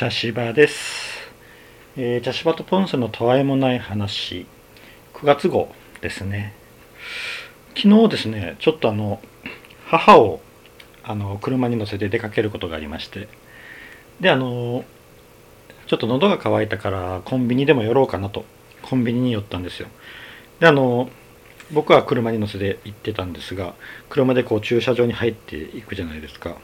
[0.00, 1.30] 茶芝です、
[1.98, 4.46] えー茶芝とポンセのたわいもない話。
[5.12, 6.54] 9月号ですね。
[7.76, 9.20] 昨日ですねちょっとあの
[9.84, 10.40] 母を
[11.04, 13.28] あの車に乗せて出かけることがありまして。
[14.20, 14.86] であの
[15.86, 18.46] ちょっと喉が渇いたからコンビニでも寄ろうかなと
[18.80, 19.88] コンビニに寄ったんですよ。
[20.60, 21.10] であの
[21.72, 23.74] 僕は車に乗せて行ってたんですが
[24.08, 26.56] 車でこう駐車場に入っていくじゃないですか。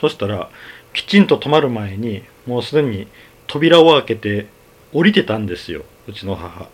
[0.00, 0.48] そしたら
[0.92, 3.08] きちんと止まる前にもうすでに
[3.46, 4.46] 扉を開けて
[4.92, 6.68] 降りてたんですようちの母。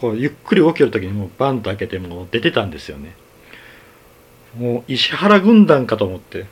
[0.00, 3.14] こうゆっくり起きる時にもうバンと開けてもう出てたんですよね。
[4.58, 6.46] もう石原軍団かと思って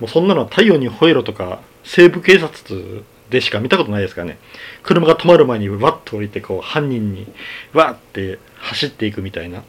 [0.00, 4.38] もうそんなのは太陽に吠えろとか西部警察でしか見たことないですからね。
[4.82, 7.26] 車が止まる前にわっと降りてこう犯人に
[7.72, 9.62] わって走っていくみたいな。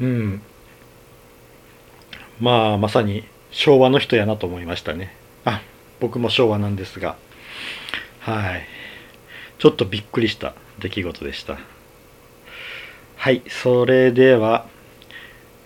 [0.00, 0.42] うん。
[2.40, 5.17] まあまさに昭和の人やなと思いましたね。
[6.00, 7.16] 僕も昭和なんですが
[8.20, 8.66] はい。
[9.58, 11.58] ちょっとびっくりした出来事でした。
[13.16, 14.66] はいそれでは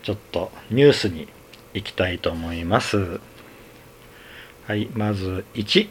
[0.03, 1.29] ちょっとニュースに
[1.75, 3.21] 行きたいと思います。
[4.67, 5.89] はいまず1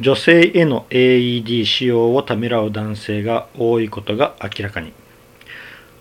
[0.00, 4.92] 女性への AED 使用をためらう男性が多いことが明らかに。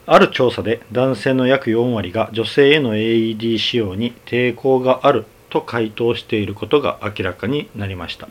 [0.05, 8.27] ある調査で男性の約4割が女性への AED 使用に抵抗があると回答していることが明らかになりました。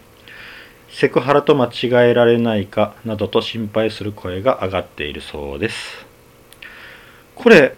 [0.88, 6.06] セクハラと間違えられないかなどと心配する声が上がっているそうです。
[7.34, 7.74] これ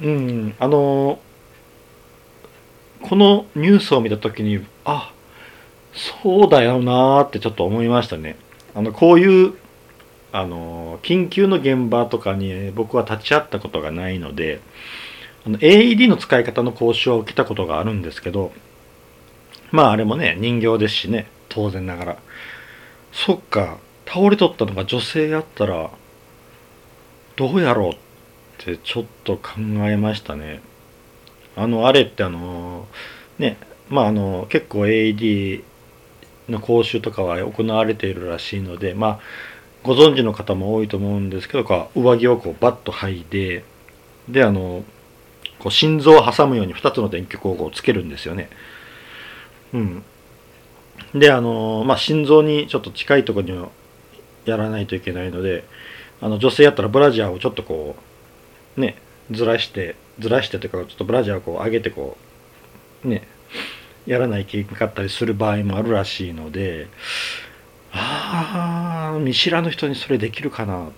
[0.00, 1.18] うんあの
[3.02, 5.12] このニュースを見た時にあ
[5.92, 8.36] そうだよなーってちょっと思いましたね。
[8.74, 9.54] あのこういう
[10.32, 14.60] あの緊急の現場とかに僕は立ち会ったことがないので
[15.44, 18.52] あの AED の使い方の講習を受けたことがあるんですけど
[19.72, 22.18] まああれもね人形ですしね当然ながら
[23.10, 25.90] そっか倒れとったのが女性やったら
[27.36, 27.96] どうやろうっ
[28.58, 30.60] てちょっと考えましたね
[31.56, 32.86] あのあれってあの
[33.38, 33.56] ね
[33.88, 35.64] まああの結構 AED
[36.48, 39.20] の講習とかは行われているらしいのでまあ
[39.82, 43.64] ご存知の方も多いと思うんですけどこう上着をこうバッと剥いで
[44.28, 44.84] であの
[45.58, 48.50] こう心臓を挟むように2つの電極をこうつけるんですよね。
[49.74, 50.04] うん、
[51.14, 53.68] であの、まあ、心臓にちょっと近いところに
[54.44, 55.64] やらないといけないので
[56.20, 57.96] あの女性やったらブラジャーをちょっとこ
[58.76, 58.96] うね
[59.30, 62.16] ずらしてずらしてとかちょっとブラジャーをこう上げてこ
[63.04, 63.26] うね
[64.06, 66.88] やらないといけなかったりする場合もあるらしいので
[67.92, 70.92] ああ見知らぬ人にそれできるかなって。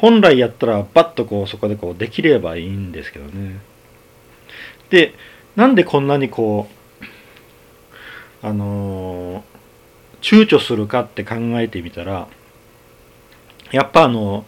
[0.00, 3.60] 本来やったらバッとこうそこでこうできればいいんですけどね。
[4.88, 5.14] で
[5.56, 6.68] なんでこんなにこ
[8.42, 9.44] うあの
[10.22, 12.28] 躊躇するかって考えてみたら
[13.72, 14.44] やっぱあの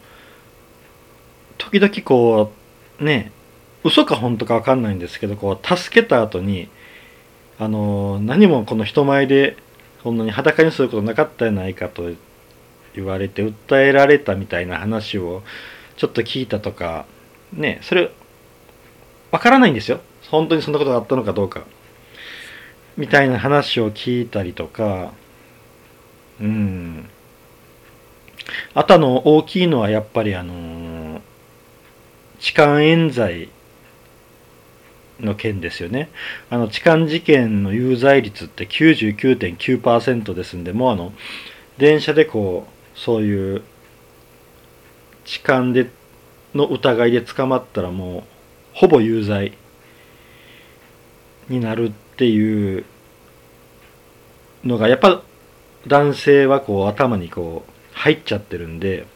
[1.59, 2.53] 時々こ
[3.01, 3.33] うね
[3.85, 6.69] 嘘か本当か分かんないんですけどこう助けた後に
[7.59, 9.57] あの何もこの人前で
[10.03, 12.11] そんなに裸にすることなかったやないかと
[12.95, 15.43] 言われて訴えられたみたいな話を
[15.97, 17.07] ちょっと聞いたとか
[17.53, 18.11] ねそれ
[19.31, 20.01] 分からないんですよ。
[20.33, 21.63] 本当にそんなことがあったのかどうか。
[22.97, 25.13] みたいな話を聞いたりとか。
[26.41, 27.09] うん。
[28.75, 31.21] あとあの大きいのはやっぱりあの
[32.41, 33.51] 痴漢冤罪
[35.21, 36.09] の件ですよね。
[36.49, 41.13] あの痴漢事件の有罪率って99.9%ですんで、もうあの
[41.77, 43.63] 電車でこうそういう
[45.27, 45.91] 痴漢で
[46.55, 48.23] の疑いで捕まったらもう
[48.73, 49.53] ほぼ有罪。
[51.53, 52.85] になるっていう
[54.65, 55.23] のがやっぱ
[55.87, 59.07] 男性はこう頭にこう入っちゃってるんで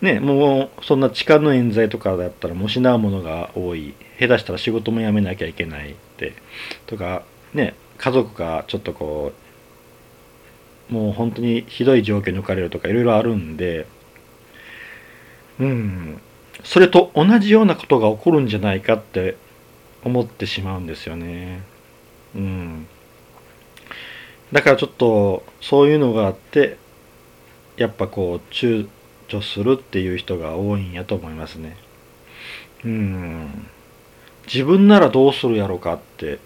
[0.00, 3.94] ねもうそんな痴漢の冤罪とかだったらもう失うものが多い。
[4.18, 6.34] 下手したら仕事も辞めなきゃいけないって。
[6.86, 9.32] とかね家族がちょっとこ
[10.90, 13.86] うもう本当にひどい状況に置かれるとかいろいろあるんで
[15.58, 16.20] うん。
[16.62, 19.36] それと同じようなことが起こるんじゃないかって
[20.04, 21.62] 思ってしまうんですよね。
[22.34, 22.86] うん。
[24.52, 26.76] だからちょっとそういうのがあって
[27.76, 28.88] やっぱこう躊
[29.28, 31.76] 躇するっていう人が多いんやと思いますね。
[32.84, 33.68] うん。
[34.46, 36.38] 自分ならどうするやろかって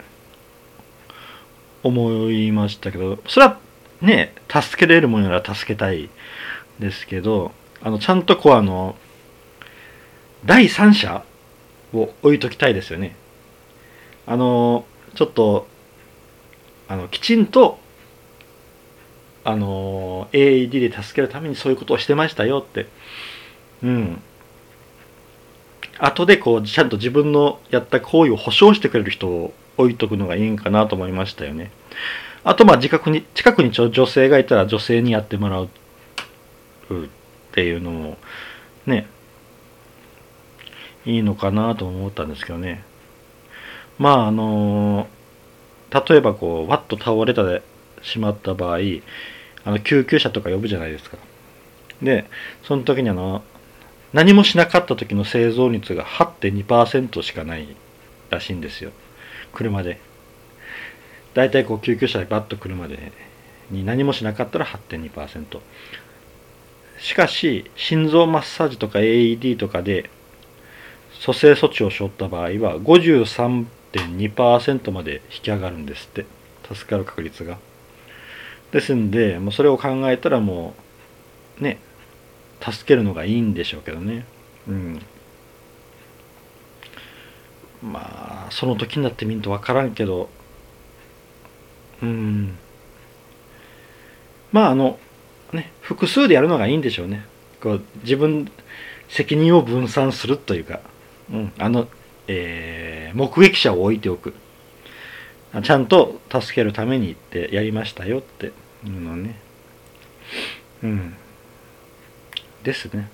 [1.82, 3.58] 思いましたけどそれは
[4.00, 6.08] ね助けれるものなら助けたい
[6.78, 7.52] ですけど
[7.82, 8.96] あのちゃんとこうあの
[10.44, 11.24] 第三者
[11.92, 13.16] を置いときたいですよね。
[14.28, 14.84] あの
[15.14, 15.66] ちょっと
[16.86, 17.78] あのきちんと
[19.42, 22.86] あの AED で助けるためにそういうことをしてましたよって。
[23.82, 24.22] うん。
[25.98, 31.70] 後でこうちゃんと自分のやった行為を保証してくれる人を置いとくのがいいんかなと思いましたよね。
[32.44, 35.68] あとまあ自覚に近くに女性がいたら女性にやってもらうっ
[37.52, 38.18] ていうのも
[38.86, 39.06] ね
[41.06, 42.84] いいのかなと思ったんですけどね。
[43.98, 45.08] まああの
[45.90, 47.62] 例えばこうわっと倒れて
[48.02, 48.78] しまった場合
[49.64, 51.16] あの救急車とか呼ぶじゃないですか。
[52.02, 52.26] で
[52.62, 53.42] その時にあの
[54.12, 57.76] 何もしなかった時の生存率が8.2%しかない
[58.30, 58.90] らしいんですよ。
[59.52, 60.00] 車で。
[61.34, 63.12] 大体こう救急車でバッと来るまで
[63.70, 65.60] に何もしなかったら8.2%
[66.98, 70.10] しかし心臓マッサージとか AED とかで
[71.20, 76.26] 蘇生措置をしょった場合は53 53.2%まで引き上がるんですって。
[76.74, 77.58] 助かる確率が。
[78.72, 80.74] ですんでもうそれを考えたらも
[81.58, 81.78] うね
[82.60, 84.26] 助けるのがいいんでしょうけどね。
[84.68, 85.00] うん。
[87.82, 90.28] まあその時になってみんと分からんけど。
[92.02, 92.58] うん。
[94.52, 94.98] まああの
[95.52, 97.24] ね複数でやるのがいいんでしょうね。
[97.62, 98.50] こう自分
[99.08, 100.80] 責任を分散するというか、
[101.32, 101.88] うん、あの、
[102.28, 104.34] えー、目撃者を置いておく。
[105.62, 108.46] ちゃんと助けるためにってやりましたよって。
[108.46, 108.50] い
[108.86, 109.36] うのね。
[110.82, 111.16] うん。
[112.62, 113.10] ですね。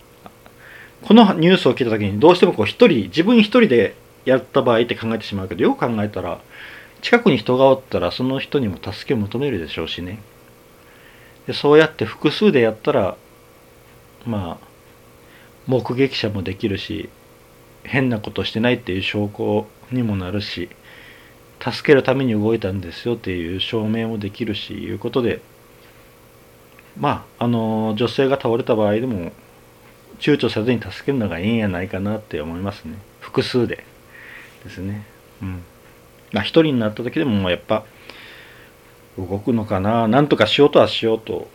[1.02, 3.94] このニュースを聞いた時にどうしてもこう一人自分一人で
[4.25, 6.40] やった場合って考えてしまうけどよく考えたら
[7.02, 10.20] 近くに人がおったらその人にも助けを求めるでしょうしね。
[11.46, 13.16] でそうやって複数でやったら
[14.26, 14.66] まあ
[15.66, 17.11] 目撃者もできるし
[17.84, 20.69] 変なことしてないっていう証拠にもなるし
[21.60, 25.40] 助けるために動いたんですよっていう証明もできるしいうことで
[26.98, 29.32] まああの女性が倒れた場合でも
[30.19, 32.96] 躊躇せずに助けるのがいいんやないかなって思いますね。
[33.20, 33.84] 複数で。
[34.64, 35.04] ですね。
[35.42, 35.62] うん。
[36.32, 37.84] まあ一人になった時でもやっぱ
[39.19, 40.08] 動くのかな。
[40.08, 41.48] なんとかしようとはしようと。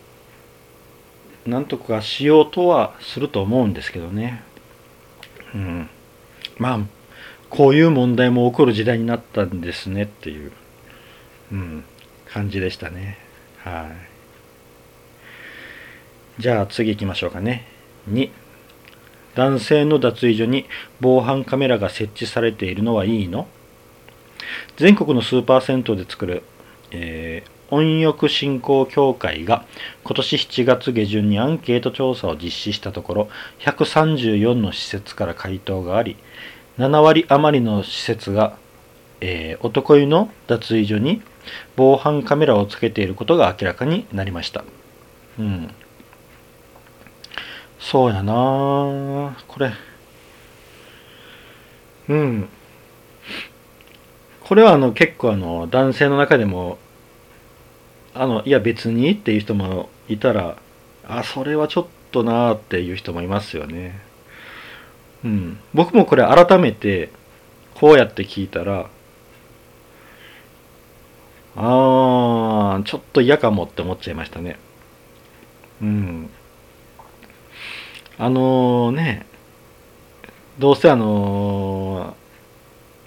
[1.46, 4.44] なんとかしようとはすると思うんですけどね。
[5.56, 5.90] うん。
[6.60, 6.80] まあ
[7.50, 10.52] こういう問題も起こる時代になったんですねっていう、
[11.52, 11.84] うん、
[12.28, 13.18] 感じでしたね。
[13.64, 13.90] は
[16.38, 16.42] い。
[16.42, 17.66] じゃあ次行きましょうかね。
[18.12, 18.30] 2
[19.36, 20.66] 男性の脱衣所に
[21.02, 23.48] 防犯カメラが設置されているのはいいの？
[24.78, 26.44] 全国のスーパー銭湯で作る、
[26.92, 29.66] えー、温浴振興協会が
[30.04, 33.30] 今年7月下旬にアンケート調査を実施したところ
[33.60, 36.18] 134の施設から回答があり
[36.80, 38.58] 7割余りの施設が、
[39.20, 41.22] えー、男湯の脱衣所に
[41.76, 44.64] 防犯カメラをつけていることが明らかになりました。
[45.38, 45.70] うん。
[47.80, 48.34] そうやな
[49.46, 49.74] これ。
[52.08, 52.50] うん。
[54.40, 56.78] これはあの結構あの男性の中でも
[58.14, 60.58] あのいや別にっていう人もいたら
[61.06, 64.09] あそれはちょっとなーっていう人もいますよね。
[65.24, 65.60] うん。
[65.74, 67.10] 僕もこれ改めて
[67.76, 68.90] こうやって聞いたら
[71.56, 74.58] あーちょっと嫌かもって思っちゃいましたね。
[75.82, 76.30] うん。
[78.18, 79.26] あのー、ね
[80.58, 82.20] どうせあのー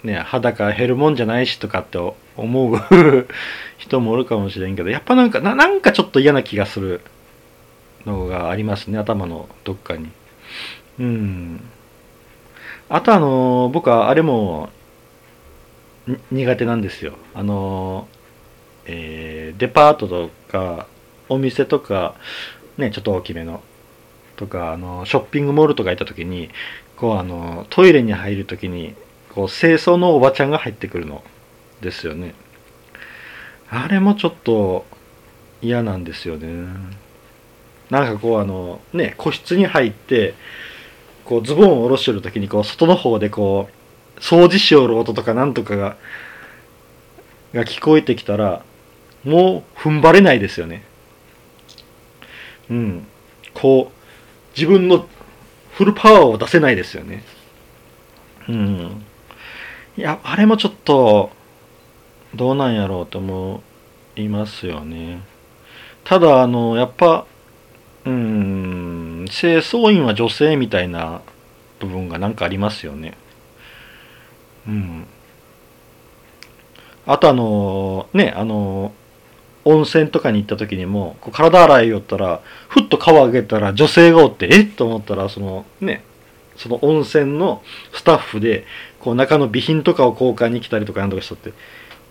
[0.03, 1.97] ね、裸減るもんじゃないしとかって
[2.35, 2.77] 思う
[3.77, 7.01] 人もおるかもしれんけど、やっぱなんかな、なんかちょっと嫌な気がする
[8.05, 10.09] のがありますね、頭のどっかに。
[10.99, 11.61] うん。
[12.93, 14.69] あとあの、僕はあれも
[16.31, 17.13] 苦手なんですよ。
[17.33, 18.07] あの、
[18.85, 20.87] えー、デパートとか、
[21.27, 22.15] お店とか、
[22.77, 23.61] ね、ちょっと大きめの、
[24.35, 26.49] とか、あの、ショッピングモールとか行った時に、
[26.95, 28.95] こうあの、トイレに入る時に、
[29.33, 31.23] こう清掃のおばちゃんが入ってくるの
[31.81, 32.35] ですよね
[33.69, 34.85] あれもちょっと
[35.61, 36.67] 嫌なんですよね
[37.89, 40.35] なんかこうあのね個室に入って
[41.25, 43.69] こうズボンを下ろしてる時にこう外の方でこ
[44.17, 45.97] う掃除しよる音とかなんとかが
[47.53, 48.63] が聞こえてきたら
[49.23, 50.83] もう踏ん張れないですよね。
[52.69, 53.07] うん。
[53.53, 55.07] こう自分の
[55.73, 57.23] フルパワーを出せないですよね。
[58.47, 59.03] うん。
[59.97, 61.31] いや、あれもちょっと、
[62.35, 63.61] どうなんやろうと思
[64.15, 65.21] いますよね。
[66.03, 67.25] ただ、あの、やっぱ、
[68.05, 71.21] うん、清掃員は女性みたいな
[71.79, 73.17] 部分がなんかありますよね。
[74.67, 75.07] うん。
[77.05, 78.93] あとあの、ね、あの、
[79.65, 84.67] 温泉とかに行った時にもこう体洗いよったらふっと顔上げたら女性がおってえっ？
[84.67, 86.03] と思ったらそのね
[86.57, 88.65] その温泉のスタッフで
[88.99, 91.53] こう中の備品とかを交換に来たりとかなんとかしとって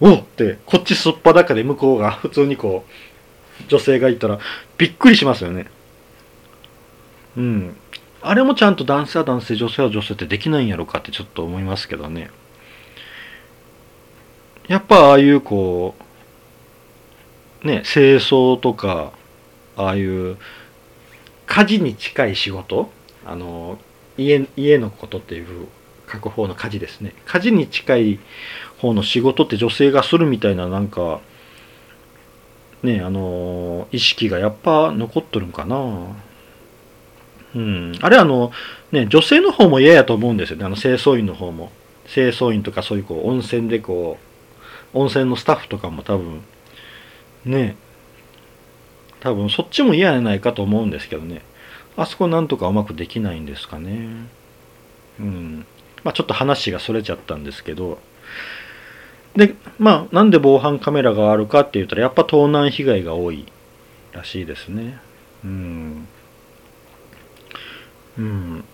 [0.00, 2.86] おってこっちすっぱだかで向こうが普通にこ
[3.60, 4.38] う女性がいたら
[4.78, 5.66] びっくりしますよね
[7.36, 7.76] うん。
[8.20, 12.30] あれもちゃんと男性は男性女性は女性ってできないんやろかってちょっと思いますけどね。
[14.68, 15.96] やっぱああいうこ
[17.64, 19.12] うね清掃とか
[19.76, 20.36] ああいう
[21.46, 22.90] 家事に近い仕事
[23.26, 23.78] あの
[24.16, 25.66] 家家のことっていう
[26.10, 27.14] 書く方の家事ですね。
[27.26, 28.20] 家事に近い
[28.78, 31.20] 方の仕事って女性がするみたいななんか
[32.84, 36.14] ねあの意識がやっぱ残っとるんかな。
[37.54, 37.92] うん。
[38.00, 38.52] あれあの
[38.90, 40.64] ね女性の方も嫌やと思うんですよね。
[40.64, 41.70] あの清掃員の方も。
[42.06, 44.18] 清掃員とかそういうこう温泉でこ
[44.94, 46.42] う温泉のスタッフとかも多分
[47.44, 47.76] ね
[49.20, 51.42] 多分そっちも嫌やないかと思うんですけどね。
[51.96, 54.08] あそこなんとかうまくできないんですかね。
[55.20, 55.66] うん。
[56.02, 57.98] まあちょっと話がそれちゃったんですけど。
[59.36, 63.46] でまあなんで防犯カメラがあるかって言ったらやっぱ盗難被害が多い
[64.12, 64.98] らしいですね。
[65.44, 66.08] うん。
[68.18, 68.64] うん。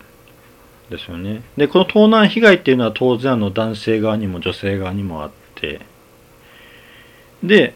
[0.90, 1.42] ですよね。
[1.56, 5.80] でこの盗難被害っていうのは当然あの男性側にも女性側にもあって。
[7.42, 7.74] で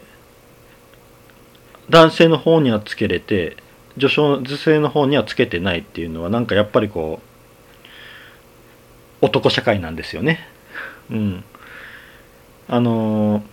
[1.89, 3.55] 男性の方にはつけれて
[3.97, 7.21] 女性の方にはつけてないっていうのはなんかやっぱりこ
[9.21, 10.39] う男社会なんですよね。
[11.11, 11.43] うん。
[12.67, 13.52] あのー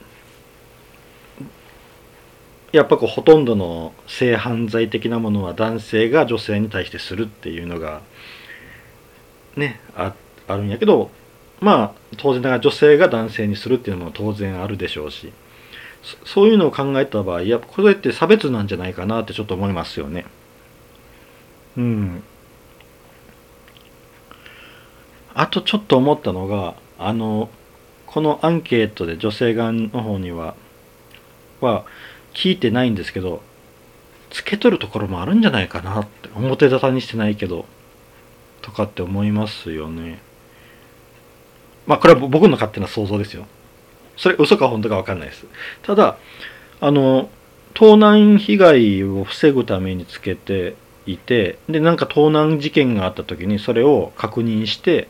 [2.72, 8.00] やっぱこうほとんどの性犯罪的なものは男性が女性に対してするっていうのが
[9.56, 10.14] ねあ
[10.46, 11.10] あるんやけど
[11.60, 15.32] まあ当然ながら女性が男性にするっていうのも当然あるでしょうし
[16.24, 20.24] そういうのを考えた場合やっぱこれって差別なんじゃないかなってちょっと思いますよね。
[21.76, 22.22] うん。
[25.34, 27.50] あとちょっと思ったのがあの
[28.06, 30.54] このアンケートで女性側の方には
[31.60, 31.84] は
[32.34, 33.42] 聞いてないんですけど
[34.30, 37.66] つけとるところもあるんじゃないかなって表沙汰にしてないけど
[38.62, 40.20] とかって思いますよね。
[41.87, 43.46] まあこれは僕の勝手な想像ですよ。
[44.16, 45.46] それ嘘か本当か分かんないです。
[45.82, 46.18] ただ
[46.80, 47.30] あの
[47.75, 55.08] 盗難被害を防ぐためにつけていてでなんか盗難事件があった時にそれを確認して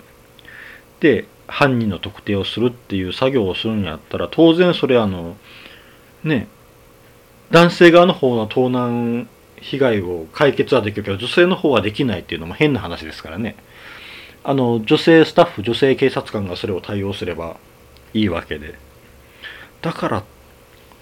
[1.00, 5.36] で犯人の特定をするっていう作業をするんやったら当然それあの
[6.22, 6.48] ね
[7.50, 9.28] 男性側の方の盗難
[9.60, 13.56] 被害を解決はできるけど女性の方はできないっていうのも変な話ですからね。
[14.42, 17.56] あの女性スタッフ女性警察官がそれを対応すれば
[18.14, 18.78] いいわけで。
[19.82, 20.24] だから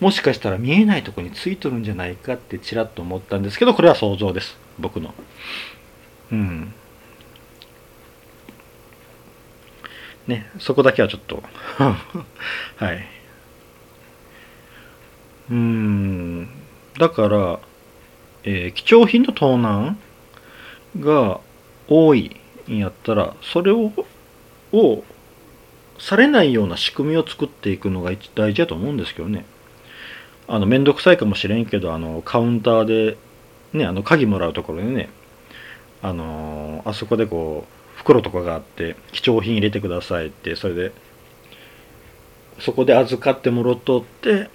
[0.00, 4.56] もしかしたら見えないとこについとるんじゃないかってちらっと思ったんですけどこれは想像です。
[4.78, 5.14] 僕の。
[6.32, 6.72] うん。
[10.26, 11.42] ねそこだけはちょっと。
[12.76, 13.17] はい。
[15.50, 16.48] うん。
[16.98, 17.60] だから、
[18.44, 19.98] えー貴重品の盗難
[21.00, 21.40] が
[21.88, 22.36] 多い
[22.68, 23.92] んやったらそれを
[24.72, 25.04] を
[25.98, 29.44] されないような仕組みを作っていくのが大事だと思うんですけどね。
[30.46, 33.18] あの面倒くさいかもしれんけどあのカウンターで
[33.74, 35.10] ねあの鍵もらうところでね
[36.00, 40.92] あのあそこでこう袋とかがあって貴重品入れてくださいってそれで
[42.60, 44.48] そこで預かってもろとって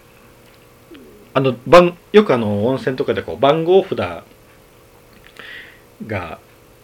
[1.33, 3.97] あの番よくあの温泉とかでこう番号札
[6.05, 6.39] が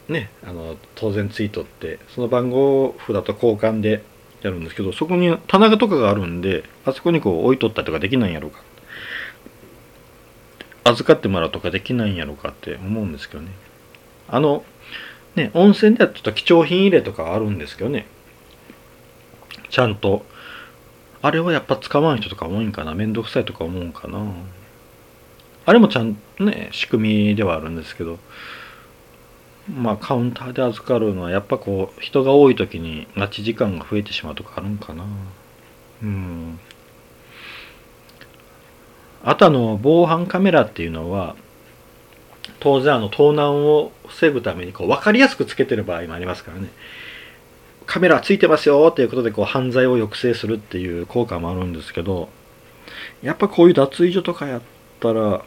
[0.08, 4.04] ねあの当然ついとってその番号札と交換で
[4.42, 8.62] やるんですけどそこに棚とかがあるんであそこにこう置いとったとかできないんやろうか。
[10.86, 13.52] 預かってもらうとかできないんやろうかって思うんですけどね。
[14.28, 14.64] あの
[15.36, 18.08] ね温泉ではちょっと貴重品入れとかあるんですけどね。
[19.70, 20.26] ちゃんと
[21.22, 22.94] あれはやっぱ使わん人とか多いんかな？
[22.96, 24.26] めんどくさいとか思うんかな？
[25.66, 28.20] あれもちゃんとね仕組みではあるんですけど。
[29.72, 35.06] まあカウンターで預かるのはやっぱこう人が多い時に待ち時間が増えてしまうとかあるんかな？
[36.02, 36.60] うん。
[39.24, 41.36] あとあの防犯カメラっていうのは
[42.60, 46.70] 当然あの盗難を防ぐためにこう分かりやすくつけてる場合もありますからね。
[47.90, 52.30] カメラついてますよっていうことでこう犯罪を抑制するっていう効果もあるんですけど
[53.24, 54.62] やっぱこういう脱衣所とかやっ
[55.00, 55.44] たら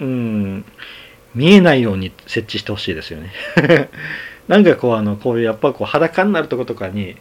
[0.00, 0.64] うん
[1.32, 3.30] 見えないように設置してほしいですよね。
[4.48, 7.14] なんかこうあのこういうやっぱこう裸になるところとかに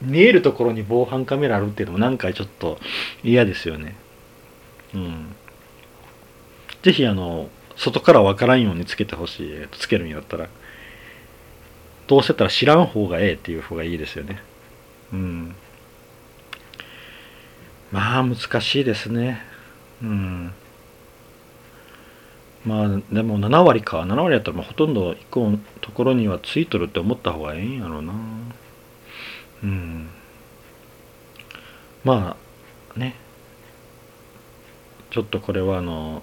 [0.00, 2.78] 見えるところに防犯カメラあるっていうのもなんかちょっと
[3.22, 3.96] 嫌ですよね。
[4.94, 5.36] うん。
[6.82, 9.68] ぜひあの外から分からんようにつけてほしい。
[9.72, 10.48] つけるんやったら。
[12.08, 14.42] どうせったら知らん方がええっていう方がいいですよね。
[15.12, 15.54] うん。
[17.92, 19.42] まあ難しいですね。
[20.02, 20.52] うん。
[22.64, 24.00] まあでも7割か。
[24.00, 28.14] 7割やったらほとんど1個のところにはついとるって思った方がええんやろうな。
[29.62, 30.08] うん。
[32.04, 32.36] ま
[32.96, 33.16] あね。
[35.10, 36.22] ちょっとこれはあの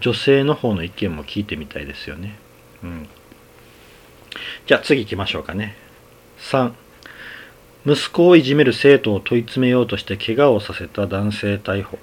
[0.00, 2.38] 女性の方の意見も聞いてみたいですよね。
[2.82, 3.08] うん。
[4.66, 5.76] じゃあ次行きましょうかね。
[6.38, 6.72] 3
[7.86, 11.98] 息子をいじめる生徒を問い詰めようとして怪我をさせた男性逮捕。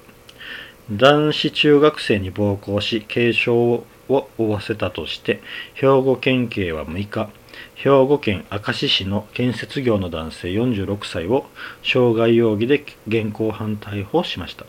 [0.90, 5.40] 男子中学生に暴行し軽傷を負わせたとして
[5.74, 7.30] 兵庫県警は6日
[7.74, 11.46] 兵庫県明石市の建設業の男性46歳を
[11.82, 14.66] 傷害容疑で現行犯逮捕しました。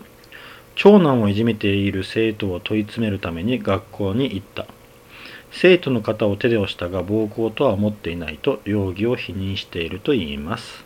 [0.75, 4.67] 長男をいじめている生徒を問い詰めるために学校に行った。
[5.57, 10.83] 生徒の肩を手で押したが暴行とは思っていないと容疑を否認しているといいます。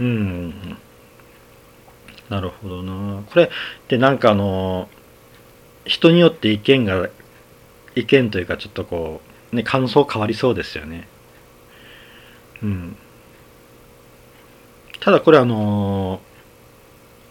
[0.00, 0.54] うん。
[2.30, 3.22] なるほどな。
[3.24, 3.50] これ
[3.88, 4.88] でなんかあの
[5.84, 7.10] 人によって意見が
[7.94, 9.20] 意見というかちょっとこ
[9.52, 11.06] うね感想変わりそうですよね。
[12.62, 12.96] うん。
[15.00, 16.22] ただこれあの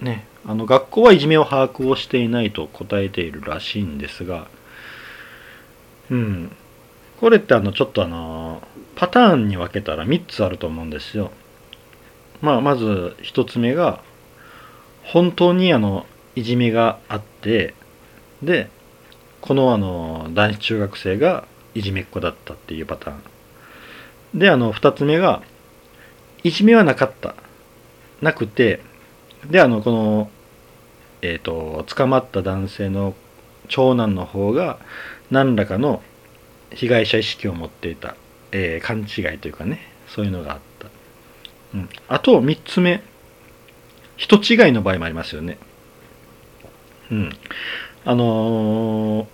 [0.01, 4.47] ねあの学校はいじめを把握をしていないと答えているらしいんですが
[6.09, 6.51] うん。
[7.19, 8.61] これってあのちょっとあの
[8.95, 11.31] パターンに分けたら3つあると思うんですよ。
[12.41, 14.01] まあまず1つ目が
[15.03, 17.73] 本当にあのいじめがあって
[18.43, 18.69] で
[19.41, 23.21] このあの男子中学生がいじめっ子だったっていうパターン。
[24.39, 25.41] であの2つ目が
[26.43, 27.35] いじめはなかった。
[28.21, 28.81] なくて
[29.49, 30.29] であのこの
[31.21, 33.15] えっ、ー、と捕まった男性の
[33.67, 34.79] 長男の方が
[35.31, 36.01] 何らかの
[36.71, 38.15] 被害者意識を持っていた、
[38.51, 40.87] えー、勘違いというかねそういうのがあった、
[41.73, 43.01] うん、あと3つ目。
[44.17, 45.57] 人違いの場合もありますよね。
[47.11, 47.29] うん。
[48.03, 49.27] あのー、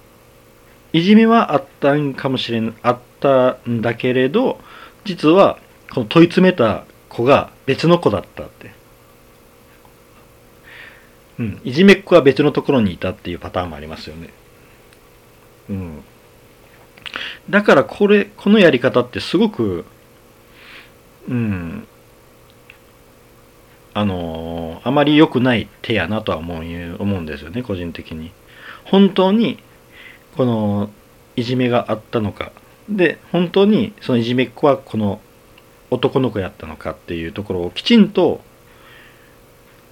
[0.99, 4.60] いじめはあったんかもしれんあったんだけれど
[5.06, 5.58] 実は
[5.91, 8.71] この問い詰めた子が別の子だったって。
[11.39, 14.29] うん、いじめっ子は別のところにいたっていうパターンもありますよね。
[15.69, 16.04] うん。
[17.49, 19.86] だからこれ、このやり方ってすごく、
[21.28, 21.88] うん、
[23.93, 26.63] あのあまり良くない手やなとは思う
[26.99, 28.32] 思うんですよね、個人的に。
[28.86, 29.60] 本当に、
[30.36, 30.89] この、
[31.36, 32.52] いじめがあったのか。
[32.89, 35.21] で、本当にそのいじめっ子はこの
[35.89, 38.41] 男の子やったのかっていうところをきちんと、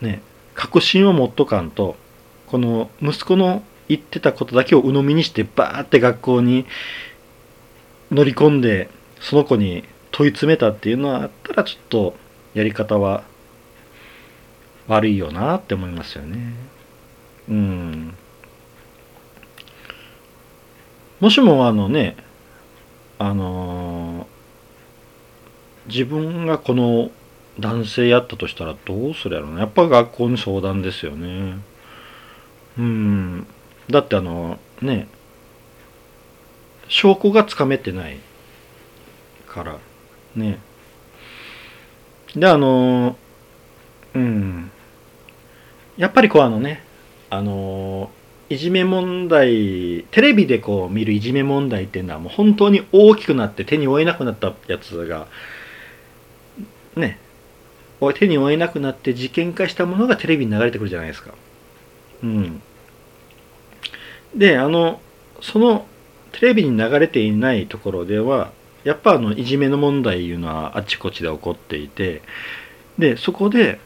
[0.01, 0.21] ね、
[0.55, 1.95] 確信を持っとかんと
[2.47, 6.65] この息子の言ってたことだけを鵜呑みにしてバーって学校に
[8.09, 12.15] 乗り込んでその子に問い詰めたっていうのはあったらちょっと
[12.53, 13.23] やり方は
[14.87, 16.53] 悪いよなって思いますよね。
[17.49, 18.13] うん。
[21.19, 22.15] もしもあのね、
[23.19, 27.11] あのー、自分がこの
[27.59, 31.57] 男性やったとしたらどうするやろうなやっぱ学校に相談ですよね
[32.77, 33.47] うん
[33.89, 35.07] だってあのね
[36.87, 38.17] 証拠がつかめてない
[39.47, 39.77] から
[40.35, 40.59] ね
[42.35, 43.15] であの
[44.13, 44.71] うん
[45.97, 46.83] やっぱりこうあのね
[47.29, 48.11] あの
[48.49, 55.27] いじめ問題テレビでこう見るいじめ問題っていうのはもう本当に大きくなって手に負えなくなったやつが
[56.95, 57.17] ね
[58.13, 61.33] 手に負えなくなって事件化したものがテレビに流れてくるじゃないですか。
[62.23, 62.61] うん。
[64.35, 64.99] で、あの、
[65.41, 65.85] その
[66.31, 68.51] テレビに流れていないところでは、
[68.83, 72.21] やっぱあの、いじめの問題いうのはあちこちで起こっていて、
[72.97, 73.79] で、そこで、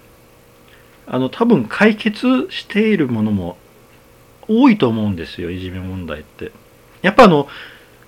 [1.08, 3.58] あの、多分解決しているものも
[4.48, 6.52] 多いと思うんですよ、いじめ問題って。
[7.02, 7.48] やっぱあの、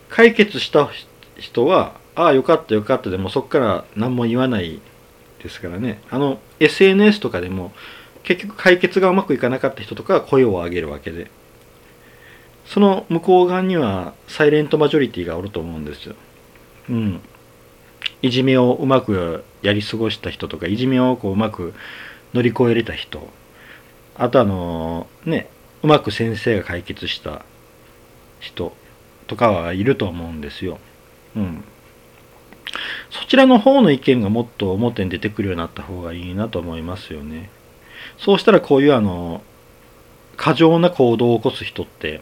[0.09, 0.89] 解決した
[1.37, 4.79] 人は、ああ、よかったよかったでもそこから何も言わない
[5.41, 7.71] ですからねあの SNS とかでも
[8.23, 11.29] 結局解決がうまくいかなかった人とかは声を上げるわけで
[12.67, 16.15] その向こう側にはサイレントマジョリティがおると思うんですよ。
[16.89, 17.21] うん。
[18.21, 21.73] いじめをうまくやり過ごした人とかいじめをこううまく
[22.33, 23.27] 乗り越えれた人
[24.15, 25.49] あとあのね
[25.83, 27.45] うまく先生が解決した
[28.39, 28.75] 人
[29.27, 30.79] とかはいると思うんですよ。
[31.35, 31.63] うん。
[33.09, 37.49] そちらの方の意見がもっと表に出てくるようになった方がいいなと思いますよね。
[38.17, 39.41] そうしたらこういうあの、
[40.35, 42.21] 過剰な行動を起こす人って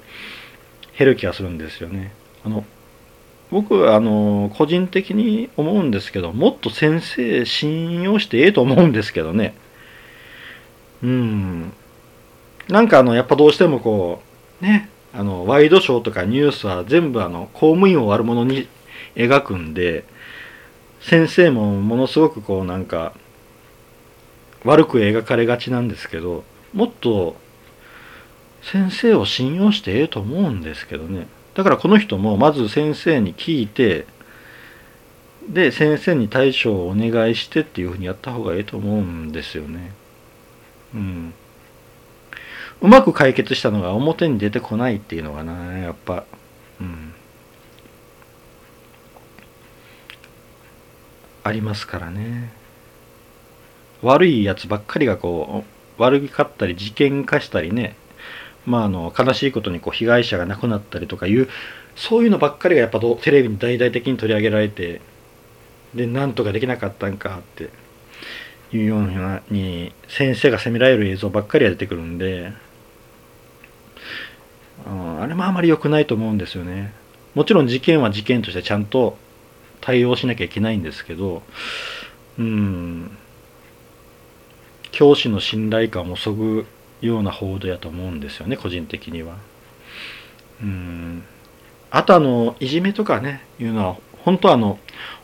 [0.98, 2.14] 減る気がするんですよね。
[2.44, 2.64] あの
[3.52, 9.56] 僕はあの個人的に思うんですけどもっと先生信用してええと思うんですけどね
[11.04, 11.74] うん
[12.68, 14.22] なんかあのやっぱどうしてもこ
[14.62, 18.68] うねあのワイドショーとかニュースは全部あの公務員を悪者に
[19.16, 20.04] 描くんで
[21.00, 23.14] 先生もものすごくこうなんか
[24.64, 27.36] 悪く描かれがちなんですけどもっと
[28.72, 34.08] 先生を信用してええと思うんですけどねだからこの人もまず先生に聞いて
[35.48, 39.94] で先生に対処をお願いしてっていうふうにやった方がいいと思うんですよね。
[40.96, 41.34] うん。
[42.82, 46.26] うまく解決したのが表に出てこないっていうのがなやっぱ
[46.82, 47.14] うん
[51.44, 52.52] ありますからね
[54.02, 55.64] 悪いやつばっかりがこ
[55.98, 57.96] う悪かったり事件化したりね
[58.66, 61.48] まあ、あの悲しいことにこう被害者が亡くなったりとかいう
[61.96, 65.02] そういうのばっかりがやっぱテレビに大々的に取り上げられて
[65.94, 67.70] でなんとかできなかったんかって
[68.74, 72.54] いうようなに先生が責められる映像ばっかりが出てくるんで、
[74.86, 76.94] うん、あれもあまり良くないと思うんですよね。
[77.34, 79.18] もちろん事件は事件としてちゃんと
[79.82, 81.44] 対応しなきゃいけないんですけど
[82.38, 83.18] うん。
[84.92, 86.66] 教師の信頼感をそぐ
[87.06, 89.38] ような報道やと思うんですよね個人的には。
[90.62, 91.24] うん
[91.92, 94.80] あとあのいじめとかねいうのは本当あの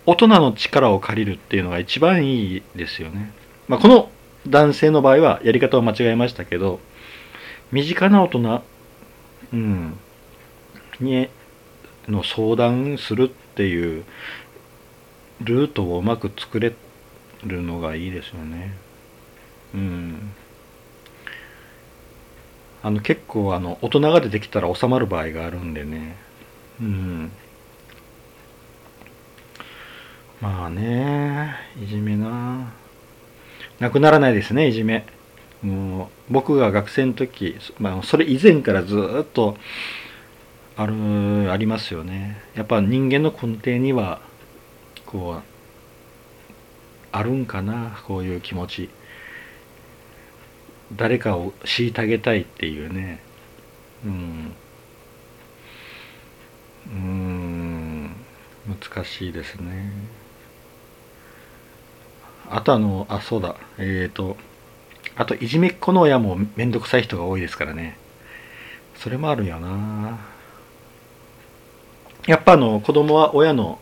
[0.06, 3.32] 大人の力を借りるっていうのが一番いいですよね。
[3.68, 4.10] まあ、この
[4.48, 6.80] 男性の場合はやり方を間違えましたけど
[7.72, 8.64] 身近な大人、
[9.54, 9.98] うん、
[11.00, 11.30] に
[12.08, 14.04] の相談するっていう
[15.42, 16.74] ルートをうまく作れ
[17.44, 18.74] るのがいいですよね。
[19.74, 20.32] うん。
[22.84, 26.16] あの結構あの大人が出てきたら収まる場合があるんでね。
[26.80, 27.32] うん。
[30.42, 32.74] まあねいじめな。
[33.80, 35.06] なくならないですねいじめ。
[35.62, 39.58] もう僕が学生の時、まあ、それ以前からずっと
[40.76, 42.42] あるありますよね。
[42.56, 44.22] やっぱ人間の根底には
[45.06, 45.44] こう
[47.12, 48.90] あるんかなこういう気持ち。
[50.96, 53.22] 誰かを虐げたいっていうね。
[54.06, 54.52] うん。
[56.88, 58.16] うん。
[58.68, 59.92] 難しいですね。
[62.50, 63.56] あとあのあそうだ。
[63.78, 64.38] えっ、ー、と
[65.16, 67.98] あといじめっ子の親もめんどくさい人が多いですからね。
[68.96, 70.20] それもあるよな。
[72.28, 73.80] やっぱあの子供は親の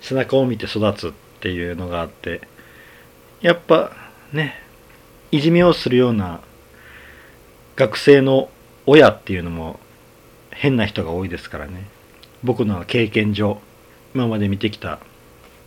[0.00, 2.42] 背中を見て育つっていうのがあって
[3.40, 3.90] やっぱ
[4.32, 4.63] ね
[5.34, 6.40] いじめをするような
[7.74, 8.50] 学生の
[8.86, 9.80] 親っていうのも
[10.52, 11.88] 変な人が多いですからね。
[12.44, 13.58] 僕の経験上
[14.14, 15.00] 今まで見てきた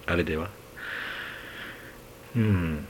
[0.05, 0.47] あれでは。
[2.37, 2.87] うん。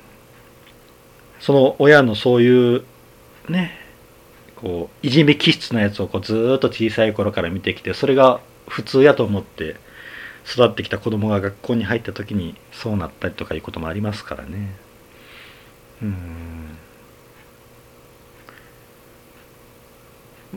[1.40, 2.84] その親のそういう
[3.50, 3.72] ね
[4.56, 9.78] こういじめ気質なやつをこうずっと小さい頃から見てきてそれが普通やと思って
[10.46, 14.76] 育ってきた子供が学校に入った時にそうなったりとかいうこともありますからね。
[16.04, 16.67] うん。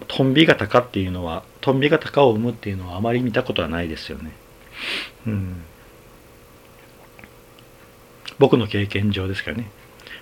[0.08, 4.32] トンビが鷹っていうのはトンビが鷹を生むっていうのはあまり見たことはないですよね。
[5.26, 5.62] うん、
[8.38, 9.70] 僕の経験上ですかね。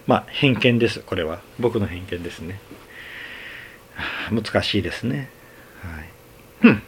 [0.07, 2.61] まあ偏見ですこれは僕の偏見ですね。
[4.31, 5.31] 難しいですね。
[6.62, 6.83] はい、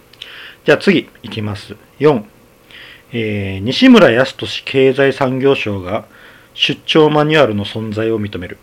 [0.64, 1.76] じゃあ次いきます。
[1.98, 2.24] 4、
[3.12, 6.07] えー、西村康稔経済産業省が
[6.55, 8.59] 出張マニュアルの存在を認める。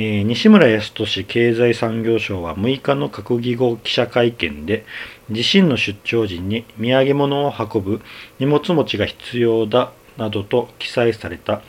[0.00, 4.86] えー、西村康稔経済産業省は6日の閣議後記者会見で
[5.28, 8.00] 自身の出張時に土産物を運ぶ
[8.38, 11.62] 荷物持ちが必要だなどと記載された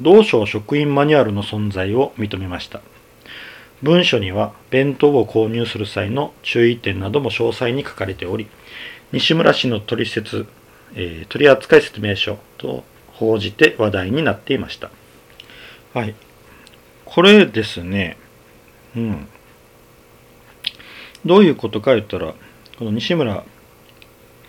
[0.00, 2.82] 同省職員マニュアルの存在を認めました。
[3.82, 8.48] 文書には弁当を購入する際の注意点なども詳細に書かれており
[9.12, 10.46] 西村氏の取説、
[10.94, 14.90] えー、取扱説明書と報じて話題になっていました。
[15.94, 16.25] はい。
[17.06, 18.18] これですね、
[18.94, 19.28] うん。
[21.24, 22.34] どういうことか言ったら、
[22.78, 23.44] この西村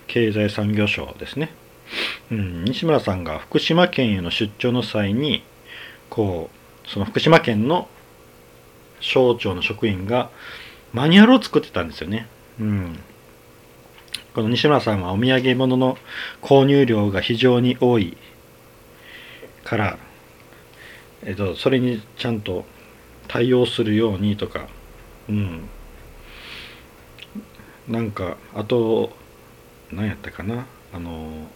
[0.08, 1.52] 経済産業省ですね。
[2.32, 5.44] うん、西村さんが福島県への出張の際に、
[6.10, 6.50] こ
[6.86, 7.88] う、その福島県の
[9.00, 10.30] 省庁の職員が
[10.94, 12.28] マニュアルを作ってたんですよね。
[12.60, 13.00] うん。
[14.34, 15.98] この西村さんはお土産物の
[16.42, 18.18] 購入量が非常に多い
[19.64, 19.98] から、
[21.28, 22.64] えっと、それにちゃんと
[23.28, 24.70] 対応するようにとか、
[25.28, 25.68] うん、
[27.86, 29.12] なんかあと
[29.92, 31.48] 何やったかなあの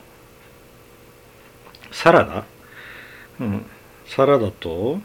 [1.90, 2.46] サラダ？
[3.40, 3.66] うん。
[4.06, 5.00] サラダと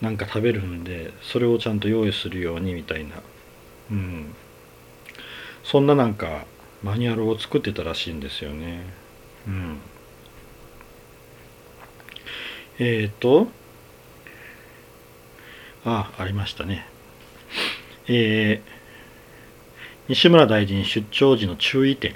[0.00, 3.22] なんか食べるんでそれをちゃんと用意するようにみたいな。
[3.92, 4.34] うん。
[5.62, 6.46] そんななんか
[6.82, 8.86] マニュアルを作ってたらしいんですよね。
[9.46, 9.78] うん。
[12.78, 13.48] えっ、ー、と
[15.84, 16.86] あありましたね。
[18.08, 18.76] えー
[20.08, 22.14] 西村大臣出張時の注意点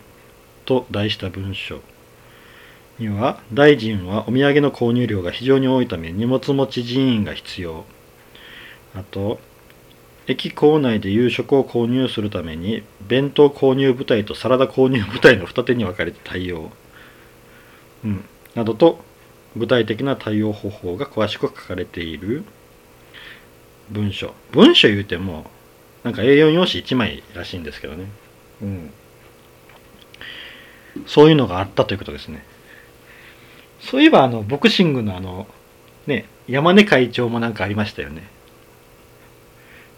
[0.65, 1.81] と題した文書
[3.01, 7.85] には大臣はお土産の購入量が非常に多いため荷物持ち人員が必要。
[8.95, 9.41] あと
[10.27, 16.71] 駅構内で夕食を購入するために弁当購入部隊とサラダ購入部隊の二手に分かれて対応、
[18.05, 19.03] うん、などと
[19.57, 22.45] 具体的な対応方法が詳しく書かれている
[23.91, 25.51] 文書文書言うても
[26.05, 28.07] なんか A4 用紙1枚らしいんですけどね。
[28.63, 28.91] うん。
[31.07, 32.45] そういうのがあったということですね。
[33.81, 35.47] そういえば、あの、ボクシングのあの、
[36.07, 38.29] ね、山根会長もなんかありましたよね。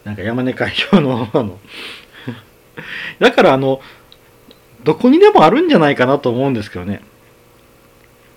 [0.03, 1.59] なんか山根会長の、あの
[3.19, 3.81] だからあの、
[4.83, 7.01] どこにでもあるんじゃないかなと思うんですけどね。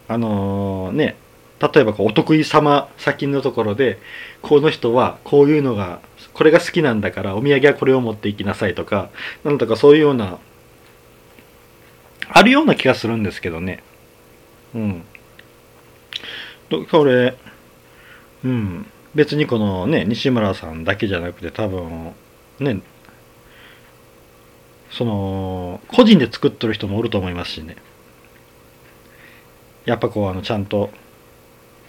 [0.09, 1.17] あのー、ね、
[1.61, 3.99] 例えばこうお得意様先のところで、
[4.43, 6.01] この人はこういうのが
[6.35, 9.11] これが好きなんだからお土産はこれを持っていきなさいとか
[9.45, 10.39] なんとかそういうような
[12.29, 13.83] あるような気がするんですけどね。
[14.75, 15.05] うん。
[16.91, 17.37] これ
[18.45, 18.87] うん。
[19.15, 22.13] 別にこのね西村さんだけじゃなくて多分
[22.61, 22.83] ね
[24.91, 27.77] その個人で作っとる人もおると思いますしね。
[29.87, 30.91] やっぱこうあのちゃんと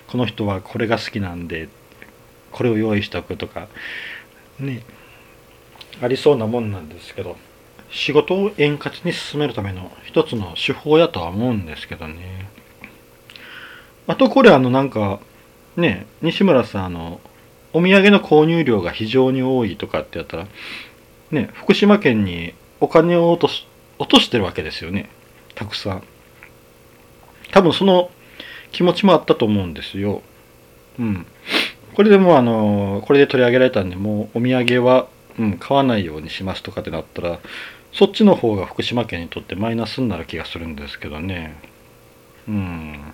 [0.08, 1.68] この人はこれが好きなんで
[2.52, 3.68] これを用意しておくとか
[4.60, 4.84] ね
[6.02, 7.36] ありそうなもんなんですけど
[7.90, 12.50] 仕事を円滑に進めるための一つの手法やとは思うんですけどね。
[14.08, 15.20] あとこれあのなんか
[15.76, 17.22] ね西村さんあの
[17.74, 20.48] お土産の購入量が非常に多いとかってやったら
[21.32, 23.68] ね福島県にお金を落とし
[24.00, 25.10] 落としてるわけですよね。
[25.56, 26.04] たくさん。
[27.52, 28.12] 多分その
[28.72, 30.22] 気持ちもあったと思うんですよ。
[31.00, 31.26] うん。
[31.96, 35.08] これでもうあのこれで取り上げられたんでもうお土産は、
[35.40, 37.40] うん、買わないようにしますとかってなったら
[37.92, 41.56] そっちの方が福島県にとってマイナスになる気がするんですけどね。
[42.48, 43.14] うん。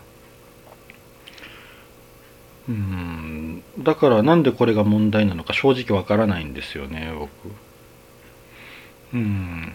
[2.67, 3.63] うん。
[3.79, 7.29] だからなんでこれが問題なのか正直わからないんですよね僕。
[9.13, 9.73] うん。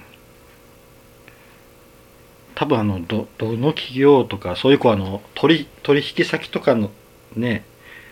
[2.59, 6.91] 多分あのどどの企業とかそういう子あの取取引先とかの
[7.37, 7.65] ね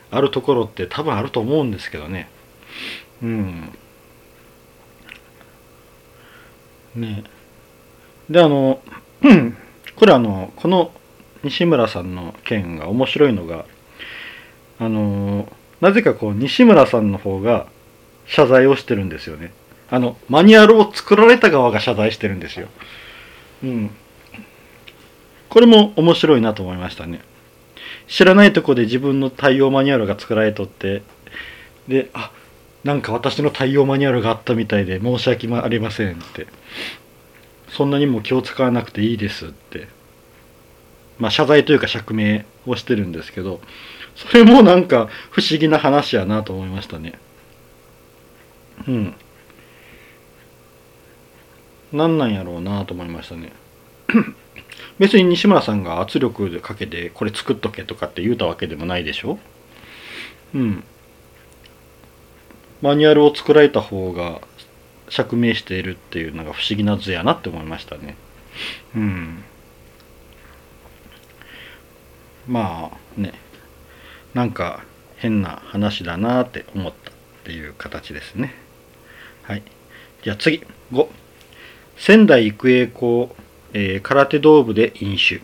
[0.09, 2.29] あるところって多分あると思うんですけどね。
[3.25, 3.73] うん。
[6.95, 7.25] ね。
[8.31, 8.81] であの
[9.97, 10.93] これあのこの
[11.43, 13.67] 西村さんの件が面白いのが
[14.79, 15.49] あの
[15.81, 17.67] なぜかこう西村さんの方が
[18.27, 19.53] 謝罪をしてるんですよね。
[19.91, 22.69] あのマニュアルを作られた側が謝罪してるんですよ。
[23.65, 23.91] うん。
[25.49, 27.21] これも面白いなと思いましたね。
[28.09, 31.03] 知らないとこで自分の対応マニュアルが作られとって
[31.89, 32.31] であ
[32.85, 36.47] なんか私の対応マニュアルがあったみたいで申し訳ありませんって。
[37.69, 39.89] そんなにも気を使わなくていいですって。
[41.19, 43.61] まあ謝罪というか釈明をしてるんですけど
[44.15, 47.19] それもなんか不思議な話やなと思いましたね。
[48.87, 49.15] うん。
[51.93, 53.53] 何なんやろうなと思いましたね。
[54.99, 59.39] 別に西村さんが圧力かけてこれ作っとけとかって言うたわけでもないでしょ？
[60.55, 60.85] うん。
[62.83, 64.41] マニュアルを作られた方が
[65.09, 68.17] 釈明しているっていうのが不思議な図やなって思いましたね。
[68.95, 69.45] うん。
[72.47, 73.35] まあね。
[74.35, 74.85] なんか
[75.17, 78.55] 変な話だなって思ったっていう形ですね。
[79.43, 79.63] はい。
[80.23, 80.65] じゃあ次。
[80.93, 81.09] 5
[81.97, 83.35] 仙台育英校
[83.73, 85.41] えー、空手道部で飲酒。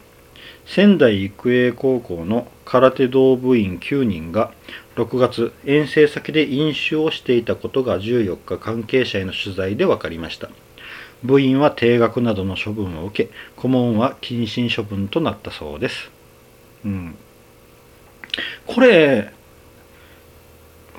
[0.64, 4.52] 仙台育英高校の空手道部員9人が
[4.96, 10.50] 6月遠征先で飲酒をしていたことが14日関係者への取材で分かりました。
[11.22, 16.11] 部員は定額などの処分を受け顧問は謹慎処分となったそうです。
[16.85, 17.16] うん。
[18.66, 19.32] これ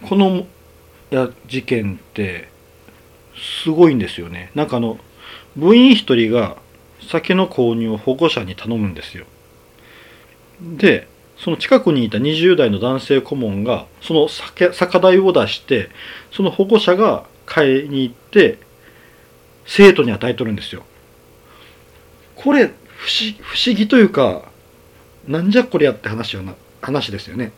[0.07, 0.45] この
[1.09, 2.49] や事件って
[3.63, 4.51] すごいんですよね。
[4.55, 4.97] なんかあの
[5.55, 6.57] 部員一人が
[7.03, 9.25] 酒の購入を保護者に頼むんですよ。
[10.61, 15.89] で、その近くにいた20代の男性顧問が、その酒酒代を出して、
[16.31, 18.57] その保護者が買いに行って、
[19.65, 20.83] 生徒に与えとるんですよ。
[22.35, 24.43] これ不思不思議というか
[25.27, 27.51] なんじゃこりゃって話よな話ですよね。